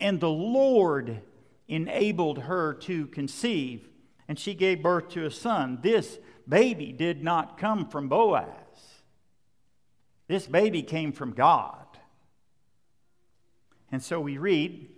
and 0.00 0.20
the 0.20 0.28
Lord 0.28 1.22
enabled 1.68 2.40
her 2.40 2.74
to 2.74 3.06
conceive, 3.06 3.88
and 4.28 4.38
she 4.38 4.54
gave 4.54 4.82
birth 4.82 5.08
to 5.10 5.24
a 5.24 5.30
son. 5.30 5.78
This 5.82 6.18
baby 6.48 6.92
did 6.92 7.22
not 7.22 7.58
come 7.58 7.88
from 7.88 8.08
Boaz. 8.08 8.48
This 10.26 10.46
baby 10.46 10.82
came 10.82 11.12
from 11.12 11.32
God. 11.32 11.86
And 13.92 14.02
so 14.02 14.20
we 14.20 14.38
read, 14.38 14.88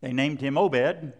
they 0.00 0.12
named 0.12 0.40
him 0.40 0.58
Obed. 0.58 1.12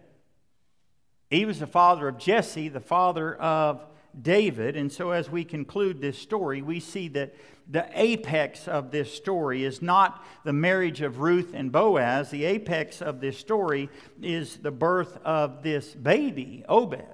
He 1.29 1.45
was 1.45 1.59
the 1.59 1.67
father 1.67 2.07
of 2.07 2.17
Jesse, 2.17 2.67
the 2.67 2.79
father 2.79 3.33
of 3.35 3.85
David. 4.21 4.75
And 4.75 4.91
so 4.91 5.11
as 5.11 5.29
we 5.29 5.43
conclude 5.43 6.01
this 6.01 6.17
story, 6.17 6.61
we 6.61 6.79
see 6.79 7.07
that 7.09 7.35
the 7.69 7.87
apex 7.93 8.67
of 8.67 8.91
this 8.91 9.13
story 9.13 9.63
is 9.63 9.81
not 9.81 10.23
the 10.43 10.53
marriage 10.53 11.01
of 11.01 11.19
Ruth 11.19 11.53
and 11.53 11.71
Boaz. 11.71 12.29
The 12.29 12.45
apex 12.45 13.01
of 13.01 13.21
this 13.21 13.37
story 13.37 13.89
is 14.21 14.57
the 14.57 14.71
birth 14.71 15.17
of 15.23 15.63
this 15.63 15.95
baby, 15.95 16.63
Obed. 16.67 17.05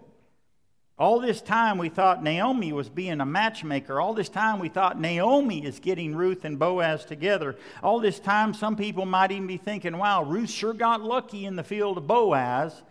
All 0.97 1.21
this 1.21 1.41
time 1.41 1.77
we 1.77 1.87
thought 1.87 2.21
Naomi 2.21 2.73
was 2.73 2.89
being 2.89 3.21
a 3.21 3.25
matchmaker. 3.25 4.01
All 4.01 4.13
this 4.13 4.27
time 4.27 4.59
we 4.59 4.67
thought 4.67 4.99
Naomi 4.99 5.65
is 5.65 5.79
getting 5.79 6.13
Ruth 6.13 6.43
and 6.43 6.59
Boaz 6.59 7.05
together. 7.05 7.55
All 7.81 8.01
this 8.01 8.19
time 8.19 8.53
some 8.53 8.75
people 8.75 9.05
might 9.05 9.31
even 9.31 9.47
be 9.47 9.55
thinking, 9.55 9.97
wow, 9.97 10.23
Ruth 10.23 10.49
sure 10.49 10.73
got 10.73 11.01
lucky 11.01 11.45
in 11.45 11.55
the 11.55 11.63
field 11.63 11.97
of 11.97 12.07
Boaz. 12.07 12.83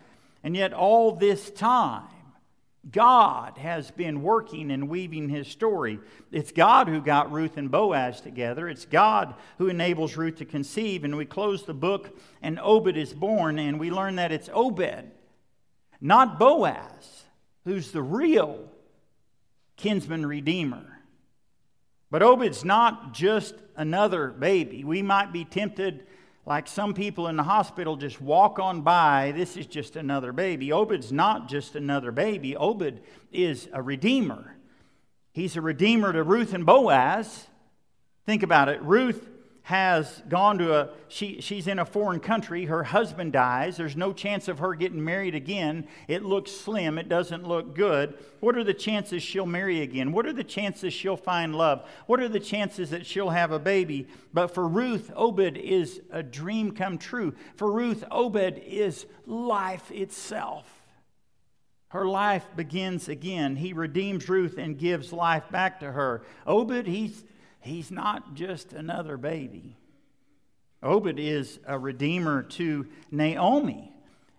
And 0.43 0.57
yet 0.57 0.73
all 0.73 1.17
this 1.17 1.50
time, 1.50 2.05
God 2.91 3.59
has 3.59 3.91
been 3.91 4.23
working 4.23 4.71
and 4.71 4.89
weaving 4.89 5.29
his 5.29 5.49
story. 5.49 5.99
It's 6.33 6.53
God 6.53 6.89
who 6.89 7.01
got 7.01 7.33
Ruth 7.33 7.57
and 7.57 7.71
Boaz 7.71 8.21
together. 8.21 8.69
It's 8.69 8.87
God 8.87 9.35
who 9.59 9.69
enables 9.69 10.17
Ruth 10.17 10.37
to 10.37 10.45
conceive. 10.45 11.05
And 11.05 11.17
we 11.17 11.27
close 11.27 11.65
the 11.65 11.75
book, 11.75 12.19
and 12.41 12.59
Obed 12.61 12.97
is 12.97 13.13
born, 13.13 13.59
and 13.59 13.79
we 13.79 13.91
learn 13.91 14.17
that 14.17 14.33
it's 14.33 14.49
Obed, 14.53 15.11
not 16.01 16.39
Boaz, 16.39 17.25
who's 17.65 17.91
the 17.91 18.03
real 18.03 18.71
kinsman 19.77 20.25
redeemer. 20.25 21.01
But 22.11 22.23
Obed's 22.23 22.65
not 22.65 23.13
just 23.13 23.55
another 23.77 24.29
baby. 24.29 24.83
We 24.85 25.03
might 25.03 25.33
be 25.33 25.45
tempted 25.45 26.07
like 26.49 26.67
some 26.67 26.95
people 26.95 27.28
in 27.28 27.37
the 27.37 27.43
hospital 27.43 27.95
just 27.95 28.23
walk 28.23 28.59
on 28.59 28.81
by, 28.81 29.35
this 29.37 29.55
is 29.55 29.67
just 29.67 29.97
another 29.97 30.33
baby. 30.33 30.73
Obed's 30.73 31.12
not 31.12 31.47
just 31.47 31.76
another 31.76 32.11
baby, 32.11 32.57
Obed 32.57 33.00
is 33.31 33.69
a 33.75 33.83
redeemer. 33.83 34.57
He's 35.31 35.57
a 35.57 35.61
redeemer 35.61 36.11
to 36.11 36.23
Ruth 36.23 36.55
and 36.55 36.64
Boaz. 36.64 37.49
Think 38.25 38.43
about 38.43 38.71
it. 38.71 38.81
Ruth 38.81 39.28
has 39.69 40.23
gone 40.29 40.57
to 40.57 40.75
a 40.75 40.89
she, 41.09 41.41
she's 41.41 41.67
in 41.67 41.79
a 41.79 41.85
foreign 41.85 42.21
country 42.21 42.65
her 42.65 42.85
husband 42.85 43.33
dies 43.33 43.77
there's 43.77 43.97
no 43.97 44.13
chance 44.13 44.49
of 44.49 44.59
her 44.59 44.75
getting 44.75 45.05
married 45.05 45.35
again 45.35 45.87
it 46.09 46.25
looks 46.25 46.51
slim 46.51 46.97
it 46.97 47.09
doesn't 47.09 47.47
look 47.47 47.75
good 47.75 48.15
what 48.41 48.57
are 48.57 48.65
the 48.65 48.75
chances 48.75 49.23
she'll 49.23 49.47
marry 49.47 49.81
again? 49.81 50.13
What 50.13 50.27
are 50.27 50.33
the 50.33 50.45
chances 50.45 50.93
she'll 50.93 51.17
find 51.17 51.55
love? 51.55 51.89
What 52.07 52.21
are 52.21 52.29
the 52.29 52.41
chances 52.41 52.91
that 52.91 53.05
she'll 53.05 53.31
have 53.31 53.51
a 53.51 53.59
baby? 53.59 54.07
But 54.33 54.49
for 54.55 54.69
ruth 54.69 55.11
obed 55.17 55.57
is 55.57 56.01
a 56.11 56.23
dream 56.23 56.73
come 56.73 56.99
true. 56.99 57.35
For 57.57 57.71
ruth 57.71 58.05
obed 58.11 58.59
is 58.65 59.07
life 59.27 59.91
itself. 59.91 60.67
Her 61.89 62.05
life 62.05 62.47
begins 62.55 63.09
again. 63.09 63.57
He 63.57 63.73
redeems 63.73 64.29
ruth 64.29 64.57
and 64.59 64.79
gives 64.79 65.13
life 65.13 65.49
back 65.51 65.81
to 65.81 65.91
her. 65.91 66.23
Obed 66.47 66.87
he's 66.87 67.25
he's 67.61 67.91
not 67.91 68.35
just 68.35 68.73
another 68.73 69.17
baby. 69.17 69.77
Obed 70.83 71.19
is 71.19 71.59
a 71.67 71.79
redeemer 71.79 72.43
to 72.43 72.87
Naomi. 73.11 73.93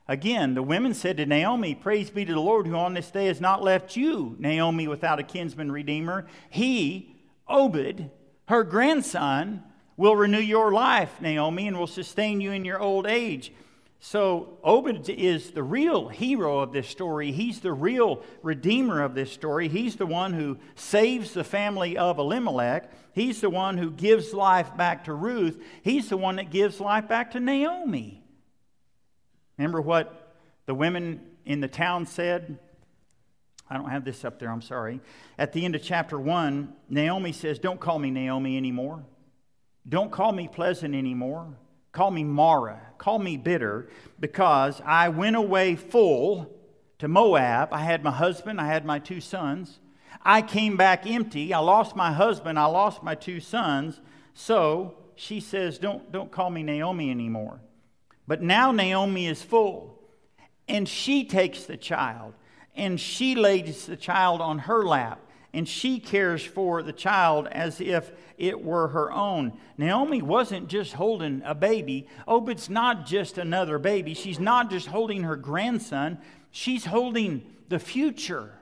Again, 0.07 0.55
the 0.55 0.63
women 0.63 0.93
said 0.93 1.17
to 1.17 1.25
Naomi, 1.25 1.75
Praise 1.75 2.09
be 2.09 2.25
to 2.25 2.33
the 2.33 2.39
Lord 2.39 2.65
who 2.65 2.75
on 2.75 2.93
this 2.93 3.11
day 3.11 3.27
has 3.27 3.39
not 3.39 3.61
left 3.61 3.95
you, 3.95 4.35
Naomi, 4.39 4.87
without 4.87 5.19
a 5.19 5.23
kinsman 5.23 5.71
redeemer. 5.71 6.25
He, 6.49 7.15
Obed, 7.47 8.09
her 8.47 8.63
grandson, 8.63 9.63
will 9.97 10.15
renew 10.15 10.39
your 10.39 10.71
life, 10.71 11.21
Naomi, 11.21 11.67
and 11.67 11.77
will 11.77 11.85
sustain 11.85 12.41
you 12.41 12.51
in 12.51 12.65
your 12.65 12.79
old 12.79 13.05
age. 13.05 13.51
So, 14.01 14.57
Obed 14.63 15.09
is 15.09 15.51
the 15.51 15.61
real 15.61 16.07
hero 16.07 16.59
of 16.59 16.71
this 16.71 16.87
story. 16.87 17.33
He's 17.33 17.59
the 17.59 17.73
real 17.73 18.23
redeemer 18.41 19.03
of 19.03 19.13
this 19.13 19.31
story. 19.31 19.67
He's 19.67 19.97
the 19.97 20.05
one 20.05 20.31
who 20.33 20.57
saves 20.75 21.33
the 21.33 21.43
family 21.43 21.97
of 21.97 22.17
Elimelech. 22.17 22.89
He's 23.13 23.41
the 23.41 23.49
one 23.49 23.77
who 23.77 23.91
gives 23.91 24.33
life 24.33 24.77
back 24.77 25.03
to 25.05 25.13
Ruth. 25.13 25.61
He's 25.83 26.07
the 26.07 26.15
one 26.15 26.37
that 26.37 26.49
gives 26.49 26.79
life 26.79 27.09
back 27.09 27.31
to 27.31 27.41
Naomi. 27.41 28.23
Remember 29.57 29.81
what 29.81 30.33
the 30.65 30.73
women 30.73 31.19
in 31.45 31.59
the 31.59 31.67
town 31.67 32.05
said? 32.05 32.57
I 33.69 33.75
don't 33.75 33.89
have 33.89 34.05
this 34.05 34.23
up 34.23 34.39
there, 34.39 34.49
I'm 34.49 34.61
sorry. 34.61 35.01
At 35.37 35.51
the 35.51 35.65
end 35.65 35.75
of 35.75 35.83
chapter 35.83 36.17
1, 36.17 36.73
Naomi 36.89 37.33
says, 37.33 37.59
Don't 37.59 37.81
call 37.81 37.99
me 37.99 38.11
Naomi 38.11 38.55
anymore. 38.55 39.03
Don't 39.87 40.11
call 40.11 40.31
me 40.31 40.47
pleasant 40.47 40.95
anymore. 40.95 41.53
Call 41.91 42.11
me 42.11 42.23
Mara. 42.23 42.81
Call 42.97 43.19
me 43.19 43.37
bitter 43.37 43.89
because 44.19 44.81
I 44.85 45.09
went 45.09 45.35
away 45.35 45.75
full 45.75 46.49
to 46.99 47.07
Moab. 47.07 47.69
I 47.71 47.79
had 47.79 48.03
my 48.03 48.11
husband, 48.11 48.59
I 48.61 48.67
had 48.67 48.85
my 48.85 48.99
two 48.99 49.21
sons. 49.21 49.79
I 50.21 50.41
came 50.41 50.75
back 50.75 51.07
empty. 51.07 51.53
I 51.53 51.59
lost 51.59 51.95
my 51.95 52.11
husband, 52.11 52.59
I 52.59 52.65
lost 52.65 53.03
my 53.03 53.15
two 53.15 53.39
sons. 53.39 54.01
So 54.33 54.95
she 55.15 55.39
says, 55.39 55.79
Don't, 55.79 56.11
don't 56.11 56.31
call 56.31 56.49
me 56.49 56.63
Naomi 56.63 57.09
anymore. 57.09 57.61
But 58.27 58.41
now 58.43 58.71
Naomi 58.71 59.25
is 59.25 59.41
full, 59.41 59.99
and 60.67 60.87
she 60.87 61.23
takes 61.23 61.63
the 61.63 61.77
child, 61.77 62.35
and 62.75 62.99
she 62.99 63.33
lays 63.33 63.87
the 63.87 63.97
child 63.97 64.39
on 64.39 64.59
her 64.59 64.83
lap 64.85 65.19
and 65.53 65.67
she 65.67 65.99
cares 65.99 66.43
for 66.43 66.83
the 66.83 66.93
child 66.93 67.47
as 67.47 67.81
if 67.81 68.11
it 68.37 68.63
were 68.63 68.89
her 68.89 69.11
own. 69.11 69.53
Naomi 69.77 70.21
wasn't 70.21 70.67
just 70.67 70.93
holding 70.93 71.41
a 71.43 71.55
baby. 71.55 72.07
Obed's 72.27 72.69
not 72.69 73.05
just 73.05 73.37
another 73.37 73.79
baby. 73.79 74.13
She's 74.13 74.39
not 74.39 74.69
just 74.69 74.87
holding 74.87 75.23
her 75.23 75.35
grandson, 75.35 76.19
she's 76.51 76.85
holding 76.85 77.43
the 77.67 77.79
future. 77.79 78.53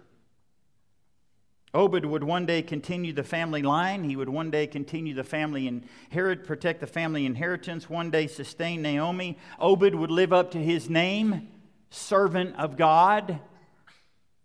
Obed 1.74 2.06
would 2.06 2.24
one 2.24 2.46
day 2.46 2.62
continue 2.62 3.14
the 3.14 3.24
family 3.24 3.62
line. 3.62 4.04
He 4.06 4.16
would 4.16 4.30
one 4.30 4.50
day 4.50 4.66
continue 4.66 5.14
the 5.14 5.24
family 5.24 5.68
inherit, 5.68 6.46
protect 6.46 6.80
the 6.80 6.88
family 6.88 7.26
inheritance, 7.26 7.90
one 7.90 8.10
day 8.10 8.26
sustain 8.26 8.82
Naomi. 8.82 9.38
Obed 9.60 9.94
would 9.94 10.10
live 10.10 10.32
up 10.32 10.52
to 10.52 10.58
his 10.58 10.90
name, 10.90 11.50
servant 11.90 12.56
of 12.56 12.78
God 12.78 13.40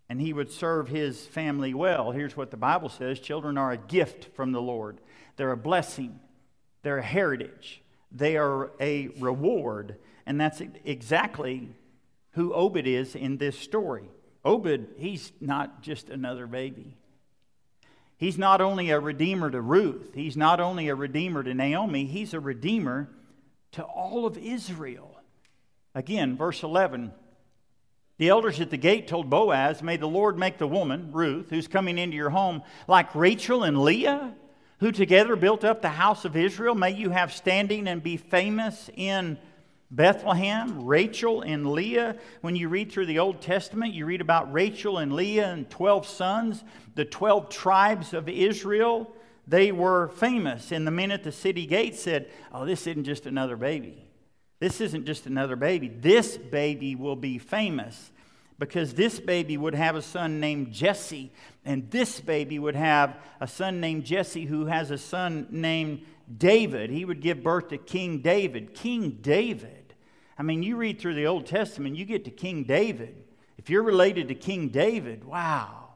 and 0.09 0.19
he 0.19 0.33
would 0.33 0.51
serve 0.51 0.89
his 0.89 1.25
family 1.25 1.73
well. 1.73 2.11
Here's 2.11 2.37
what 2.37 2.51
the 2.51 2.57
Bible 2.57 2.89
says 2.89 3.19
children 3.19 3.57
are 3.57 3.71
a 3.71 3.77
gift 3.77 4.35
from 4.35 4.51
the 4.51 4.61
Lord, 4.61 4.99
they're 5.37 5.51
a 5.51 5.57
blessing, 5.57 6.19
they're 6.81 6.99
a 6.99 7.03
heritage, 7.03 7.81
they 8.11 8.37
are 8.37 8.71
a 8.79 9.07
reward. 9.19 9.97
And 10.25 10.39
that's 10.39 10.61
exactly 10.85 11.69
who 12.31 12.53
Obed 12.53 12.87
is 12.87 13.15
in 13.15 13.37
this 13.37 13.57
story. 13.57 14.09
Obed, 14.45 14.87
he's 14.97 15.31
not 15.41 15.81
just 15.81 16.09
another 16.09 16.47
baby. 16.47 16.95
He's 18.17 18.37
not 18.37 18.61
only 18.61 18.89
a 18.89 18.99
redeemer 18.99 19.49
to 19.51 19.59
Ruth, 19.59 20.11
he's 20.13 20.37
not 20.37 20.59
only 20.59 20.87
a 20.87 20.95
redeemer 20.95 21.43
to 21.43 21.53
Naomi, 21.53 22.05
he's 22.05 22.33
a 22.33 22.39
redeemer 22.39 23.09
to 23.73 23.83
all 23.83 24.25
of 24.25 24.37
Israel. 24.37 25.19
Again, 25.95 26.37
verse 26.37 26.63
11 26.63 27.11
the 28.17 28.29
elders 28.29 28.59
at 28.59 28.69
the 28.69 28.77
gate 28.77 29.07
told 29.07 29.29
Boaz, 29.29 29.81
May 29.81 29.97
the 29.97 30.07
Lord 30.07 30.37
make 30.37 30.57
the 30.57 30.67
woman, 30.67 31.11
Ruth, 31.11 31.49
who's 31.49 31.67
coming 31.67 31.97
into 31.97 32.15
your 32.15 32.29
home, 32.29 32.61
like 32.87 33.13
Rachel 33.15 33.63
and 33.63 33.83
Leah, 33.83 34.35
who 34.79 34.91
together 34.91 35.35
built 35.35 35.63
up 35.63 35.81
the 35.81 35.89
house 35.89 36.23
of 36.25 36.35
Israel. 36.35 36.75
May 36.75 36.91
you 36.91 37.09
have 37.09 37.33
standing 37.33 37.87
and 37.87 38.03
be 38.03 38.17
famous 38.17 38.89
in 38.95 39.37
Bethlehem, 39.89 40.85
Rachel 40.85 41.41
and 41.41 41.71
Leah. 41.71 42.17
When 42.41 42.55
you 42.55 42.69
read 42.69 42.91
through 42.91 43.05
the 43.07 43.19
Old 43.19 43.41
Testament, 43.41 43.93
you 43.93 44.05
read 44.05 44.21
about 44.21 44.51
Rachel 44.51 44.97
and 44.97 45.13
Leah 45.13 45.51
and 45.51 45.69
12 45.69 46.07
sons, 46.07 46.63
the 46.95 47.05
12 47.05 47.49
tribes 47.49 48.13
of 48.13 48.27
Israel. 48.27 49.11
They 49.47 49.71
were 49.71 50.07
famous. 50.09 50.71
And 50.71 50.85
the 50.85 50.91
men 50.91 51.11
at 51.11 51.23
the 51.23 51.31
city 51.31 51.65
gate 51.65 51.95
said, 51.95 52.29
Oh, 52.51 52.65
this 52.65 52.87
isn't 52.87 53.03
just 53.03 53.25
another 53.25 53.55
baby. 53.55 54.05
This 54.63 54.79
isn't 54.79 55.05
just 55.05 55.25
another 55.25 55.57
baby. 55.57 55.89
This 55.89 56.37
baby 56.37 56.95
will 56.95 57.17
be 57.17 57.37
famous 57.37 58.13
because 58.57 58.93
this 58.93 59.19
baby 59.19 59.57
would 59.57 59.75
have 59.75 59.97
a 59.97 60.01
son 60.01 60.39
named 60.39 60.71
Jesse, 60.71 61.33
and 61.65 61.91
this 61.91 62.21
baby 62.21 62.57
would 62.59 62.77
have 62.77 63.17
a 63.41 63.47
son 63.47 63.81
named 63.81 64.05
Jesse 64.05 64.45
who 64.45 64.67
has 64.67 64.89
a 64.89 64.97
son 64.97 65.47
named 65.51 66.05
David. 66.37 66.91
He 66.91 67.03
would 67.03 67.19
give 67.19 67.43
birth 67.43 67.67
to 67.71 67.77
King 67.77 68.19
David. 68.19 68.73
King 68.73 69.17
David. 69.21 69.95
I 70.37 70.43
mean, 70.43 70.63
you 70.63 70.77
read 70.77 70.97
through 70.97 71.15
the 71.15 71.27
Old 71.27 71.45
Testament, 71.45 71.97
you 71.97 72.05
get 72.05 72.23
to 72.23 72.31
King 72.31 72.63
David. 72.63 73.21
If 73.57 73.69
you're 73.69 73.83
related 73.83 74.29
to 74.29 74.33
King 74.33 74.69
David, 74.69 75.25
wow, 75.25 75.89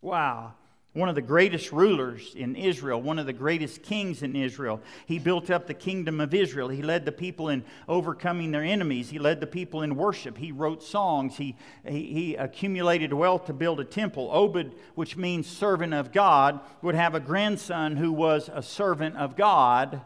wow 0.00 0.54
one 0.94 1.08
of 1.08 1.14
the 1.14 1.22
greatest 1.22 1.72
rulers 1.72 2.34
in 2.34 2.54
Israel, 2.54 3.00
one 3.00 3.18
of 3.18 3.24
the 3.24 3.32
greatest 3.32 3.82
kings 3.82 4.22
in 4.22 4.36
Israel. 4.36 4.78
He 5.06 5.18
built 5.18 5.50
up 5.50 5.66
the 5.66 5.74
kingdom 5.74 6.20
of 6.20 6.34
Israel. 6.34 6.68
He 6.68 6.82
led 6.82 7.06
the 7.06 7.12
people 7.12 7.48
in 7.48 7.64
overcoming 7.88 8.50
their 8.50 8.62
enemies. 8.62 9.08
He 9.08 9.18
led 9.18 9.40
the 9.40 9.46
people 9.46 9.82
in 9.82 9.96
worship. 9.96 10.36
He 10.36 10.52
wrote 10.52 10.82
songs. 10.82 11.38
He, 11.38 11.56
he, 11.86 12.12
he, 12.12 12.34
accumulated 12.34 13.14
wealth 13.14 13.46
to 13.46 13.54
build 13.54 13.80
a 13.80 13.84
temple. 13.84 14.28
Obed, 14.30 14.74
which 14.94 15.16
means 15.16 15.46
servant 15.46 15.94
of 15.94 16.12
God, 16.12 16.60
would 16.82 16.94
have 16.94 17.14
a 17.14 17.20
grandson 17.20 17.96
who 17.96 18.12
was 18.12 18.50
a 18.52 18.62
servant 18.62 19.16
of 19.16 19.34
God. 19.34 20.02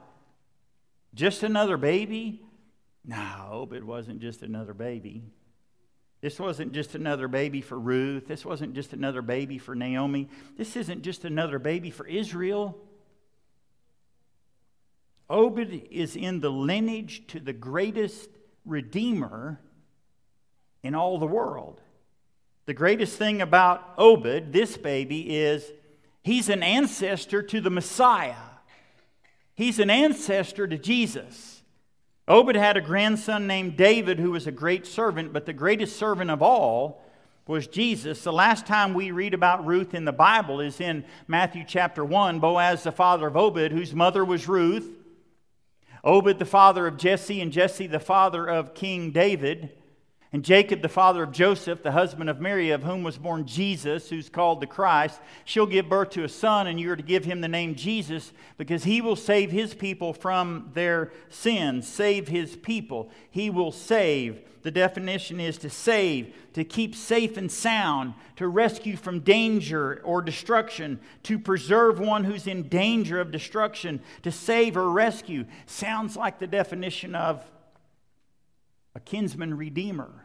Just 1.14 1.43
another 1.43 1.76
baby? 1.76 2.43
No, 3.05 3.49
Obed 3.50 3.83
wasn't 3.83 4.21
just 4.21 4.43
another 4.43 4.75
baby. 4.75 5.25
This 6.20 6.40
wasn't 6.40 6.73
just 6.73 6.94
another 6.94 7.28
baby 7.28 7.61
for 7.61 7.78
Ruth. 7.78 8.26
This 8.26 8.44
wasn't 8.44 8.75
just 8.75 8.92
another 8.92 9.23
baby 9.23 9.58
for 9.58 9.75
Naomi. 9.75 10.28
This 10.56 10.76
isn't 10.76 11.02
just 11.02 11.25
another 11.25 11.58
baby 11.58 11.90
for 11.90 12.06
Israel. 12.06 12.78
Obed 15.28 15.88
is 15.90 16.16
in 16.16 16.40
the 16.40 16.50
lineage 16.50 17.26
to 17.28 17.40
the 17.40 17.52
greatest 17.52 18.30
redeemer 18.64 19.61
in 20.82 20.94
all 20.94 21.18
the 21.18 21.26
world. 21.26 21.80
The 22.66 22.75
greatest 22.75 23.16
thing 23.16 23.42
about 23.42 23.94
Obed, 23.99 24.52
this 24.52 24.76
baby, 24.76 25.37
is 25.37 25.70
he's 26.23 26.49
an 26.49 26.62
ancestor 26.62 27.42
to 27.42 27.61
the 27.61 27.70
Messiah. 27.70 28.35
He's 29.54 29.78
an 29.78 29.90
ancestor 29.90 30.66
to 30.66 30.78
Jesus. 30.78 31.55
Obed 32.28 32.56
had 32.56 32.76
a 32.76 32.80
grandson 32.80 33.47
named 33.47 33.76
David 33.76 34.18
who 34.18 34.33
was 34.33 34.47
a 34.47 34.52
great 34.52 34.87
servant, 34.87 35.33
but 35.33 35.47
the 35.47 35.52
greatest 35.52 35.97
servant 35.97 36.30
of 36.30 36.42
all 36.42 37.02
was 37.47 37.68
Jesus. 37.68 38.25
The 38.25 38.33
last 38.33 38.66
time 38.66 38.95
we 38.95 39.12
read 39.12 39.33
about 39.33 39.64
Ruth 39.64 39.95
in 39.95 40.04
the 40.04 40.12
Bible 40.12 40.61
is 40.61 40.80
in 40.80 41.04
Matthew 41.28 41.64
chapter 41.64 42.04
1. 42.04 42.40
Boaz, 42.40 42.83
the 42.83 42.90
father 42.90 43.28
of 43.28 43.37
Obed, 43.37 43.71
whose 43.71 43.95
mother 43.95 44.25
was 44.25 44.49
Ruth. 44.49 44.90
Obed, 46.02 46.40
the 46.40 46.45
father 46.45 46.88
of 46.88 46.97
Jesse, 46.97 47.40
and 47.40 47.52
Jesse, 47.52 47.87
the 47.87 48.00
father 48.00 48.45
of 48.49 48.75
King 48.75 49.12
David. 49.12 49.75
And 50.37 50.45
Jacob, 50.45 50.83
the 50.83 50.90
father 50.90 51.23
of 51.23 51.33
Joseph, 51.33 51.83
the 51.83 51.93
husband 51.93 52.28
of 52.28 52.43
Mary, 52.43 52.69
of 52.69 52.83
whom 52.83 53.02
was 53.02 53.16
born 53.16 53.47
Jesus, 53.47 54.11
who's 54.11 54.28
called 54.28 54.61
the 54.61 54.66
Christ, 54.66 55.19
she'll 55.47 55.64
give 55.64 55.88
birth 55.88 56.11
to 56.11 56.25
a 56.25 56.28
son, 56.28 56.66
and 56.66 56.78
you 56.78 56.93
are 56.93 56.97
to 56.97 57.02
give 57.02 57.25
him 57.25 57.40
the 57.40 57.49
name 57.49 57.75
Jesus, 57.75 58.35
because 58.59 58.85
he 58.85 59.00
will 59.00 59.16
save 59.16 59.50
his 59.50 59.73
people 59.73 60.12
from 60.12 60.73
their 60.75 61.11
sins. 61.31 61.88
Save 61.88 62.28
his 62.28 62.55
people. 62.55 63.09
He 63.31 63.49
will 63.49 63.73
save. 63.73 64.43
The 64.61 64.71
definition 64.71 65.40
is 65.40 65.57
to 65.57 65.71
save, 65.71 66.35
to 66.52 66.64
keep 66.64 66.95
safe 66.95 67.38
and 67.38 67.50
sound, 67.50 68.12
to 68.37 68.47
rescue 68.47 68.99
from 68.99 69.21
danger 69.21 70.02
or 70.05 70.21
destruction, 70.21 71.00
to 71.23 71.38
preserve 71.38 71.99
one 71.99 72.25
who's 72.25 72.47
in 72.47 72.69
danger 72.69 73.23
of 73.23 73.31
destruction, 73.31 74.02
to 74.23 74.31
save 74.31 74.76
or 74.76 74.90
rescue. 74.90 75.47
Sounds 75.64 76.14
like 76.14 76.38
the 76.38 76.47
definition 76.47 77.14
of 77.14 77.43
a 78.96 79.00
kinsman 79.00 79.54
redeemer. 79.54 80.24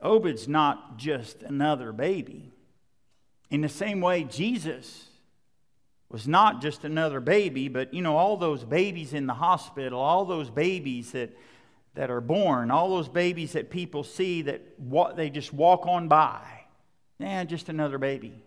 Obed's 0.00 0.46
not 0.46 0.96
just 0.96 1.42
another 1.42 1.90
baby. 1.90 2.52
In 3.50 3.62
the 3.62 3.68
same 3.68 4.00
way, 4.00 4.22
Jesus 4.22 5.06
was 6.08 6.28
not 6.28 6.62
just 6.62 6.84
another 6.84 7.18
baby, 7.18 7.66
but 7.66 7.92
you 7.92 8.00
know, 8.00 8.16
all 8.16 8.36
those 8.36 8.62
babies 8.62 9.12
in 9.12 9.26
the 9.26 9.34
hospital, 9.34 9.98
all 9.98 10.24
those 10.24 10.50
babies 10.50 11.10
that, 11.10 11.36
that 11.94 12.12
are 12.12 12.20
born, 12.20 12.70
all 12.70 12.90
those 12.90 13.08
babies 13.08 13.54
that 13.54 13.70
people 13.70 14.04
see 14.04 14.42
that 14.42 14.62
what 14.76 15.16
they 15.16 15.30
just 15.30 15.52
walk 15.52 15.84
on 15.84 16.06
by. 16.06 16.40
Yeah, 17.18 17.42
just 17.42 17.68
another 17.68 17.98
baby. 17.98 18.40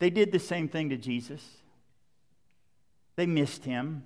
They 0.00 0.10
did 0.10 0.32
the 0.32 0.40
same 0.40 0.68
thing 0.68 0.90
to 0.90 0.96
Jesus. 0.96 1.46
They 3.14 3.26
missed 3.26 3.64
him. 3.64 4.04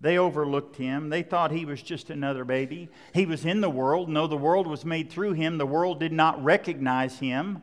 They 0.00 0.16
overlooked 0.16 0.76
him. 0.76 1.08
They 1.08 1.22
thought 1.22 1.50
he 1.50 1.64
was 1.64 1.82
just 1.82 2.08
another 2.08 2.44
baby. 2.44 2.88
He 3.14 3.26
was 3.26 3.44
in 3.44 3.60
the 3.60 3.70
world. 3.70 4.08
No, 4.08 4.28
the 4.28 4.36
world 4.36 4.68
was 4.68 4.84
made 4.84 5.10
through 5.10 5.32
him. 5.32 5.58
The 5.58 5.66
world 5.66 5.98
did 5.98 6.12
not 6.12 6.40
recognize 6.42 7.18
him. 7.18 7.62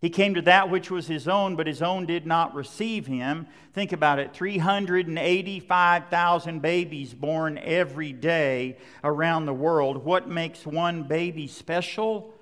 He 0.00 0.10
came 0.10 0.34
to 0.34 0.42
that 0.42 0.68
which 0.68 0.90
was 0.90 1.06
his 1.06 1.28
own, 1.28 1.54
but 1.54 1.68
his 1.68 1.80
own 1.80 2.06
did 2.06 2.26
not 2.26 2.56
receive 2.56 3.06
him. 3.06 3.46
Think 3.72 3.92
about 3.92 4.18
it 4.18 4.34
385,000 4.34 6.60
babies 6.60 7.14
born 7.14 7.56
every 7.58 8.12
day 8.12 8.78
around 9.04 9.46
the 9.46 9.54
world. 9.54 10.04
What 10.04 10.28
makes 10.28 10.66
one 10.66 11.04
baby 11.04 11.46
special? 11.46 12.34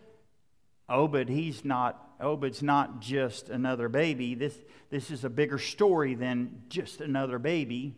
Oh, 0.88 1.02
Obed, 1.02 1.28
he's 1.28 1.62
not. 1.62 2.14
Oh, 2.18 2.30
Obed's 2.30 2.62
not 2.62 3.00
just 3.00 3.50
another 3.50 3.90
baby. 3.90 4.34
This, 4.34 4.56
this 4.88 5.10
is 5.10 5.24
a 5.24 5.30
bigger 5.30 5.58
story 5.58 6.14
than 6.14 6.62
just 6.70 7.02
another 7.02 7.38
baby. 7.38 7.96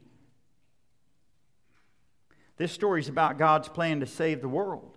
This 2.56 2.72
story 2.72 3.00
is 3.00 3.08
about 3.08 3.38
God's 3.38 3.68
plan 3.68 4.00
to 4.00 4.06
save 4.06 4.40
the 4.40 4.48
world. 4.48 4.96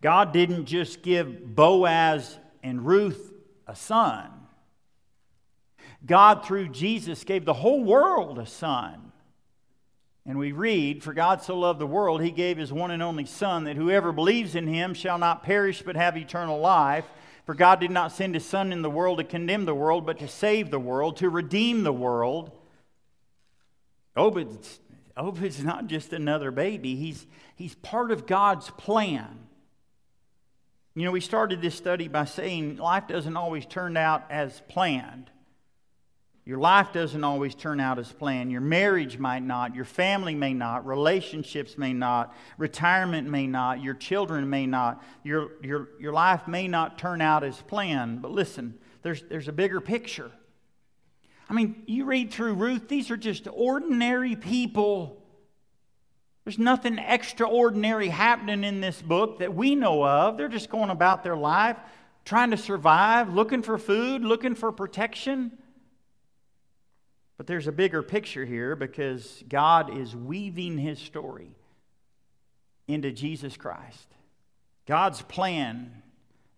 God 0.00 0.32
didn't 0.32 0.66
just 0.66 1.02
give 1.02 1.54
Boaz 1.54 2.38
and 2.62 2.84
Ruth 2.84 3.32
a 3.66 3.76
son, 3.76 4.30
God, 6.04 6.44
through 6.44 6.68
Jesus, 6.68 7.24
gave 7.24 7.44
the 7.44 7.54
whole 7.54 7.82
world 7.84 8.38
a 8.38 8.46
son. 8.46 9.12
And 10.26 10.38
we 10.38 10.52
read, 10.52 11.02
For 11.02 11.12
God 11.12 11.42
so 11.42 11.58
loved 11.58 11.80
the 11.80 11.86
world, 11.86 12.22
he 12.22 12.30
gave 12.30 12.56
his 12.56 12.72
one 12.72 12.90
and 12.90 13.02
only 13.02 13.26
Son, 13.26 13.64
that 13.64 13.76
whoever 13.76 14.12
believes 14.12 14.54
in 14.54 14.66
him 14.66 14.94
shall 14.94 15.18
not 15.18 15.42
perish 15.42 15.82
but 15.82 15.96
have 15.96 16.16
eternal 16.16 16.58
life. 16.60 17.04
For 17.44 17.54
God 17.54 17.80
did 17.80 17.90
not 17.90 18.12
send 18.12 18.34
his 18.34 18.46
Son 18.46 18.72
in 18.72 18.82
the 18.82 18.90
world 18.90 19.18
to 19.18 19.24
condemn 19.24 19.64
the 19.64 19.74
world, 19.74 20.06
but 20.06 20.20
to 20.20 20.28
save 20.28 20.70
the 20.70 20.78
world, 20.78 21.16
to 21.16 21.28
redeem 21.28 21.82
the 21.82 21.92
world. 21.92 22.52
Obed's 24.16 24.78
Obed's 25.16 25.62
not 25.62 25.86
just 25.86 26.12
another 26.12 26.50
baby, 26.50 26.96
he's, 26.96 27.26
he's 27.56 27.74
part 27.76 28.10
of 28.10 28.26
God's 28.26 28.70
plan. 28.70 29.38
You 30.94 31.04
know, 31.04 31.12
we 31.12 31.20
started 31.20 31.62
this 31.62 31.74
study 31.74 32.08
by 32.08 32.26
saying 32.26 32.76
life 32.76 33.08
doesn't 33.08 33.36
always 33.36 33.64
turn 33.64 33.96
out 33.96 34.24
as 34.30 34.62
planned. 34.68 35.30
Your 36.44 36.58
life 36.58 36.92
doesn't 36.92 37.22
always 37.22 37.54
turn 37.54 37.78
out 37.78 38.00
as 38.00 38.10
planned. 38.10 38.50
Your 38.50 38.60
marriage 38.60 39.16
might 39.16 39.44
not. 39.44 39.76
Your 39.76 39.84
family 39.84 40.34
may 40.34 40.52
not. 40.52 40.84
Relationships 40.84 41.78
may 41.78 41.92
not. 41.92 42.34
Retirement 42.58 43.28
may 43.28 43.46
not. 43.46 43.80
Your 43.80 43.94
children 43.94 44.50
may 44.50 44.66
not. 44.66 45.02
Your, 45.22 45.52
your, 45.62 45.90
your 46.00 46.12
life 46.12 46.48
may 46.48 46.66
not 46.66 46.98
turn 46.98 47.20
out 47.20 47.44
as 47.44 47.62
planned. 47.62 48.22
But 48.22 48.32
listen, 48.32 48.74
there's, 49.02 49.22
there's 49.22 49.46
a 49.46 49.52
bigger 49.52 49.80
picture. 49.80 50.32
I 51.52 51.54
mean, 51.54 51.82
you 51.84 52.06
read 52.06 52.30
through 52.30 52.54
Ruth, 52.54 52.88
these 52.88 53.10
are 53.10 53.16
just 53.18 53.46
ordinary 53.52 54.36
people. 54.36 55.22
There's 56.44 56.58
nothing 56.58 56.96
extraordinary 56.96 58.08
happening 58.08 58.64
in 58.64 58.80
this 58.80 59.02
book 59.02 59.40
that 59.40 59.54
we 59.54 59.74
know 59.74 60.02
of. 60.02 60.38
They're 60.38 60.48
just 60.48 60.70
going 60.70 60.88
about 60.88 61.22
their 61.22 61.36
life, 61.36 61.76
trying 62.24 62.52
to 62.52 62.56
survive, 62.56 63.34
looking 63.34 63.60
for 63.60 63.76
food, 63.76 64.22
looking 64.22 64.54
for 64.54 64.72
protection. 64.72 65.52
But 67.36 67.46
there's 67.46 67.66
a 67.66 67.72
bigger 67.72 68.02
picture 68.02 68.46
here 68.46 68.74
because 68.74 69.44
God 69.46 69.94
is 69.94 70.16
weaving 70.16 70.78
his 70.78 70.98
story 70.98 71.54
into 72.88 73.12
Jesus 73.12 73.58
Christ. 73.58 74.08
God's 74.86 75.20
plan 75.20 76.01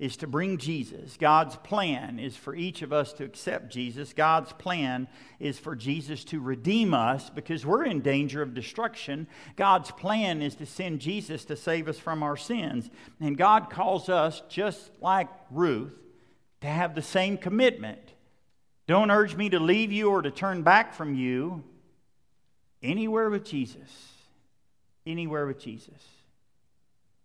is 0.05 0.19
to 0.19 0.27
bring 0.27 0.59
Jesus. 0.59 1.17
God's 1.19 1.57
plan 1.57 2.19
is 2.19 2.37
for 2.37 2.55
each 2.55 2.83
of 2.83 2.93
us 2.93 3.15
to 3.15 3.25
accept 3.25 3.73
Jesus. 3.73 4.13
God's 4.13 4.53
plan 4.53 5.09
is 5.41 5.59
for 5.59 5.75
Jesus 5.75 6.25
to 6.25 6.41
redeem 6.41 6.93
us 6.93 7.31
because 7.31 7.65
we're 7.65 7.87
in 7.87 8.03
danger 8.03 8.43
of 8.43 8.53
destruction. 8.53 9.27
God's 9.57 9.91
plan 9.91 10.43
is 10.43 10.57
to 10.57 10.67
send 10.67 11.01
Jesus 11.01 11.47
to 11.47 11.57
save 11.57 11.89
us 11.89 11.99
from 11.99 12.23
our 12.23 12.37
sins. 12.37 12.91
And 13.19 13.39
God 13.39 13.71
calls 13.71 14.11
us, 14.11 14.43
just 14.51 14.91
like 15.01 15.31
Ruth, 15.51 15.95
to 16.61 16.67
have 16.67 16.95
the 16.95 17.01
same 17.01 17.39
commitment. 17.39 18.13
Don't 18.87 19.11
urge 19.11 19.35
me 19.35 19.49
to 19.49 19.59
leave 19.59 19.91
you 19.91 20.11
or 20.11 20.21
to 20.21 20.31
turn 20.31 20.61
back 20.61 20.93
from 20.93 21.15
you. 21.15 21.65
Anywhere 22.83 23.31
with 23.31 23.47
Jesus. 23.47 24.13
Anywhere 25.07 25.47
with 25.47 25.61
Jesus. 25.61 26.03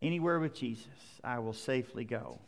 Anywhere 0.01 0.39
with 0.39 0.53
Jesus, 0.53 0.87
I 1.25 1.39
will 1.39 1.51
safely 1.51 2.05
go. 2.05 2.39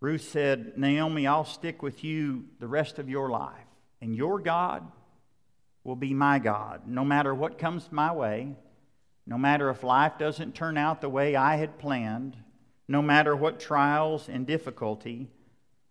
Ruth 0.00 0.22
said, 0.22 0.74
Naomi, 0.76 1.26
I'll 1.26 1.44
stick 1.44 1.82
with 1.82 2.04
you 2.04 2.44
the 2.60 2.68
rest 2.68 2.98
of 2.98 3.08
your 3.08 3.30
life, 3.30 3.66
and 4.00 4.14
your 4.14 4.38
God 4.38 4.86
will 5.82 5.96
be 5.96 6.14
my 6.14 6.38
God, 6.38 6.82
no 6.86 7.04
matter 7.04 7.34
what 7.34 7.58
comes 7.58 7.90
my 7.90 8.12
way, 8.12 8.54
no 9.26 9.38
matter 9.38 9.70
if 9.70 9.82
life 9.82 10.18
doesn't 10.18 10.54
turn 10.54 10.78
out 10.78 11.00
the 11.00 11.08
way 11.08 11.34
I 11.34 11.56
had 11.56 11.78
planned, 11.78 12.36
no 12.86 13.02
matter 13.02 13.34
what 13.34 13.60
trials 13.60 14.28
and 14.28 14.46
difficulty. 14.46 15.28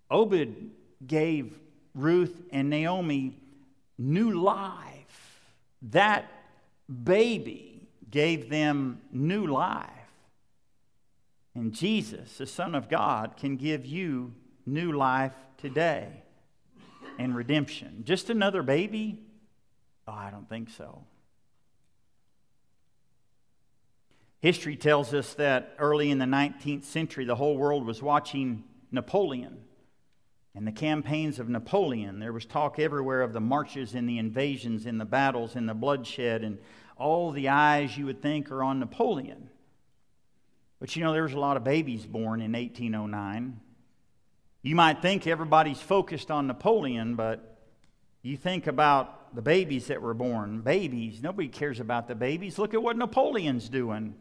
Obed 0.09 0.71
gave 1.05 1.59
Ruth 1.93 2.41
and 2.51 2.69
Naomi 2.69 3.37
new 3.97 4.31
life. 4.31 5.41
That 5.81 6.31
baby 7.03 7.87
gave 8.09 8.49
them 8.49 9.01
new 9.11 9.47
life. 9.47 9.96
And 11.57 11.73
Jesus, 11.73 12.37
the 12.37 12.45
Son 12.45 12.75
of 12.75 12.87
God, 12.87 13.35
can 13.35 13.55
give 13.55 13.83
you 13.83 14.35
new 14.67 14.91
life 14.91 15.33
today 15.57 16.21
and 17.17 17.35
redemption. 17.35 18.03
Just 18.05 18.29
another 18.29 18.61
baby? 18.61 19.23
Oh, 20.07 20.13
I 20.13 20.29
don't 20.29 20.47
think 20.47 20.69
so. 20.69 21.05
History 24.39 24.75
tells 24.75 25.15
us 25.15 25.33
that 25.33 25.73
early 25.79 26.11
in 26.11 26.19
the 26.19 26.25
19th 26.25 26.83
century, 26.83 27.25
the 27.25 27.37
whole 27.37 27.57
world 27.57 27.87
was 27.87 28.03
watching 28.03 28.63
Napoleon 28.91 29.57
and 30.53 30.67
the 30.67 30.71
campaigns 30.71 31.39
of 31.39 31.49
Napoleon. 31.49 32.19
There 32.19 32.33
was 32.33 32.45
talk 32.45 32.77
everywhere 32.77 33.23
of 33.23 33.33
the 33.33 33.41
marches 33.41 33.95
and 33.95 34.07
the 34.07 34.19
invasions 34.19 34.85
and 34.85 35.01
the 35.01 35.05
battles 35.05 35.55
and 35.55 35.67
the 35.67 35.73
bloodshed, 35.73 36.43
and 36.43 36.59
all 36.97 37.31
the 37.31 37.49
eyes 37.49 37.97
you 37.97 38.05
would 38.05 38.21
think 38.21 38.51
are 38.51 38.61
on 38.61 38.79
Napoleon. 38.79 39.49
But 40.79 40.95
you 40.95 41.03
know, 41.03 41.13
there 41.13 41.23
was 41.23 41.33
a 41.33 41.39
lot 41.39 41.57
of 41.57 41.63
babies 41.63 42.05
born 42.05 42.41
in 42.41 42.53
1809. 42.53 43.59
You 44.61 44.75
might 44.75 45.01
think 45.01 45.25
everybody's 45.25 45.79
focused 45.79 46.29
on 46.29 46.47
Napoleon, 46.47 47.15
but 47.15 47.57
you 48.21 48.37
think 48.37 48.67
about 48.67 49.35
the 49.35 49.41
babies 49.41 49.87
that 49.87 50.01
were 50.01 50.13
born. 50.13 50.61
Babies, 50.61 51.21
nobody 51.21 51.47
cares 51.47 51.79
about 51.79 52.07
the 52.07 52.15
babies. 52.15 52.57
Look 52.57 52.73
at 52.73 52.83
what 52.83 52.97
Napoleon's 52.97 53.69
doing. 53.69 54.15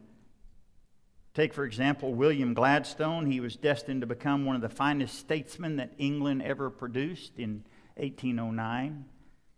Take, 1.33 1.53
for 1.53 1.65
example, 1.65 2.15
William 2.15 2.55
Gladstone. 2.55 3.27
He 3.27 3.39
was 3.39 3.55
destined 3.55 4.01
to 4.01 4.07
become 4.07 4.45
one 4.45 4.55
of 4.55 4.61
the 4.61 4.69
finest 4.69 5.19
statesmen 5.19 5.75
that 5.75 5.93
England 5.97 6.41
ever 6.41 6.69
produced 6.69 7.33
in 7.37 7.63
1809. 7.97 9.05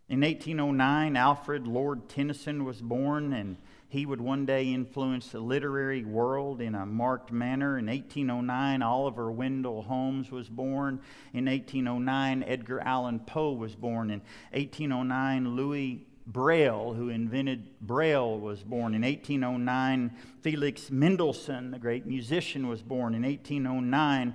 In 0.08 0.20
1809, 0.20 1.16
Alfred 1.16 1.66
Lord 1.66 2.08
Tennyson 2.08 2.64
was 2.64 2.82
born, 2.82 3.32
and 3.32 3.56
he 3.90 4.06
would 4.06 4.20
one 4.20 4.46
day 4.46 4.72
influence 4.72 5.28
the 5.28 5.40
literary 5.40 6.04
world 6.04 6.60
in 6.60 6.76
a 6.76 6.86
marked 6.86 7.32
manner. 7.32 7.76
In 7.76 7.86
1809, 7.86 8.82
Oliver 8.82 9.32
Wendell 9.32 9.82
Holmes 9.82 10.30
was 10.30 10.48
born. 10.48 11.00
In 11.34 11.46
1809, 11.46 12.44
Edgar 12.46 12.80
Allan 12.80 13.18
Poe 13.18 13.52
was 13.52 13.74
born. 13.74 14.12
In 14.12 14.22
1809, 14.52 15.56
Louis 15.56 16.06
Braille, 16.24 16.94
who 16.94 17.08
invented 17.08 17.80
Braille, 17.80 18.38
was 18.38 18.62
born. 18.62 18.94
In 18.94 19.02
1809, 19.02 20.12
Felix 20.40 20.92
Mendelssohn, 20.92 21.72
the 21.72 21.78
great 21.80 22.06
musician, 22.06 22.68
was 22.68 22.82
born. 22.82 23.12
In 23.12 23.24
1809, 23.24 24.34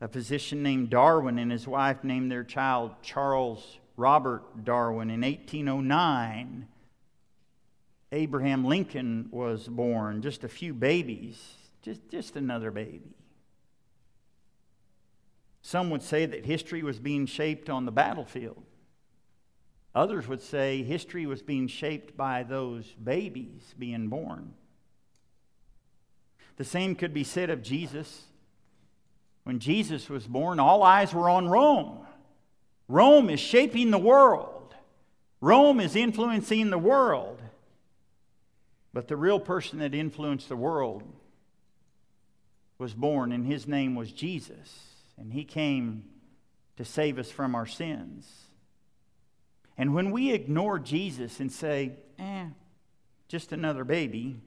a 0.00 0.08
physician 0.08 0.62
named 0.62 0.88
Darwin 0.88 1.38
and 1.38 1.52
his 1.52 1.68
wife 1.68 2.02
named 2.02 2.32
their 2.32 2.44
child 2.44 2.92
Charles 3.02 3.78
Robert 3.98 4.64
Darwin. 4.64 5.10
In 5.10 5.20
1809, 5.20 6.66
Abraham 8.16 8.64
Lincoln 8.64 9.28
was 9.30 9.68
born, 9.68 10.22
just 10.22 10.42
a 10.42 10.48
few 10.48 10.72
babies, 10.72 11.38
just, 11.82 12.00
just 12.10 12.34
another 12.34 12.70
baby. 12.70 13.14
Some 15.60 15.90
would 15.90 16.02
say 16.02 16.24
that 16.24 16.46
history 16.46 16.82
was 16.82 16.98
being 16.98 17.26
shaped 17.26 17.68
on 17.68 17.84
the 17.84 17.92
battlefield. 17.92 18.62
Others 19.94 20.28
would 20.28 20.40
say 20.40 20.82
history 20.82 21.26
was 21.26 21.42
being 21.42 21.68
shaped 21.68 22.16
by 22.16 22.42
those 22.42 22.86
babies 22.92 23.74
being 23.78 24.08
born. 24.08 24.54
The 26.56 26.64
same 26.64 26.94
could 26.94 27.12
be 27.12 27.24
said 27.24 27.50
of 27.50 27.62
Jesus. 27.62 28.22
When 29.44 29.58
Jesus 29.58 30.08
was 30.08 30.26
born, 30.26 30.58
all 30.58 30.82
eyes 30.82 31.12
were 31.12 31.28
on 31.28 31.48
Rome. 31.48 32.06
Rome 32.88 33.28
is 33.28 33.40
shaping 33.40 33.90
the 33.90 33.98
world, 33.98 34.74
Rome 35.42 35.80
is 35.80 35.94
influencing 35.94 36.70
the 36.70 36.78
world. 36.78 37.42
But 38.96 39.08
the 39.08 39.16
real 39.18 39.38
person 39.38 39.80
that 39.80 39.94
influenced 39.94 40.48
the 40.48 40.56
world 40.56 41.02
was 42.78 42.94
born, 42.94 43.30
and 43.30 43.44
his 43.44 43.68
name 43.68 43.94
was 43.94 44.10
Jesus. 44.10 44.86
And 45.18 45.34
he 45.34 45.44
came 45.44 46.04
to 46.78 46.84
save 46.86 47.18
us 47.18 47.30
from 47.30 47.54
our 47.54 47.66
sins. 47.66 48.26
And 49.76 49.94
when 49.94 50.12
we 50.12 50.32
ignore 50.32 50.78
Jesus 50.78 51.40
and 51.40 51.52
say, 51.52 51.92
eh, 52.18 52.46
just 53.28 53.52
another 53.52 53.84
baby, 53.84 54.40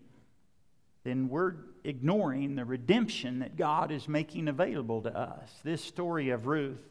then 1.04 1.30
we're 1.30 1.54
ignoring 1.84 2.56
the 2.56 2.66
redemption 2.66 3.38
that 3.42 3.56
God 3.56 3.92
is 3.92 4.08
making 4.08 4.48
available 4.48 5.04
to 5.04 5.16
us. 5.16 5.52
This 5.64 5.84
story 5.84 6.32
of 6.32 6.48
Ruth, 6.48 6.82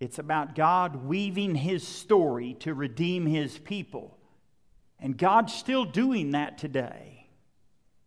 it's 0.00 0.18
about 0.18 0.54
God 0.54 0.96
weaving 1.06 1.54
his 1.54 1.88
story 1.88 2.52
to 2.60 2.74
redeem 2.74 3.24
his 3.24 3.56
people. 3.58 4.15
And 4.98 5.16
God's 5.16 5.52
still 5.52 5.84
doing 5.84 6.32
that 6.32 6.58
today. 6.58 7.28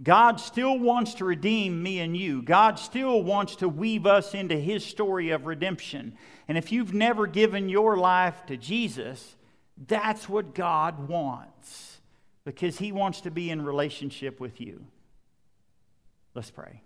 God 0.02 0.40
still 0.40 0.80
wants 0.80 1.16
to 1.16 1.26
redeem 1.26 1.84
me 1.84 2.00
and 2.00 2.16
you. 2.16 2.42
God 2.42 2.80
still 2.80 3.22
wants 3.22 3.58
to 3.58 3.68
weave 3.68 4.06
us 4.06 4.34
into 4.34 4.56
His 4.56 4.86
story 4.86 5.32
of 5.32 5.46
redemption. 5.46 6.18
And 6.48 6.58
if 6.58 6.72
you've 6.72 6.94
never 6.94 7.28
given 7.28 7.68
your 7.68 7.98
life 7.98 8.46
to 8.48 8.56
Jesus, 8.56 9.36
that's 9.88 10.30
what 10.30 10.56
God 10.56 11.10
wants 11.10 12.00
because 12.46 12.78
He 12.78 12.92
wants 12.92 13.22
to 13.22 13.32
be 13.32 13.50
in 13.50 13.62
relationship 13.62 14.40
with 14.40 14.62
you. 14.62 14.86
Let's 16.34 16.52
pray. 16.52 16.82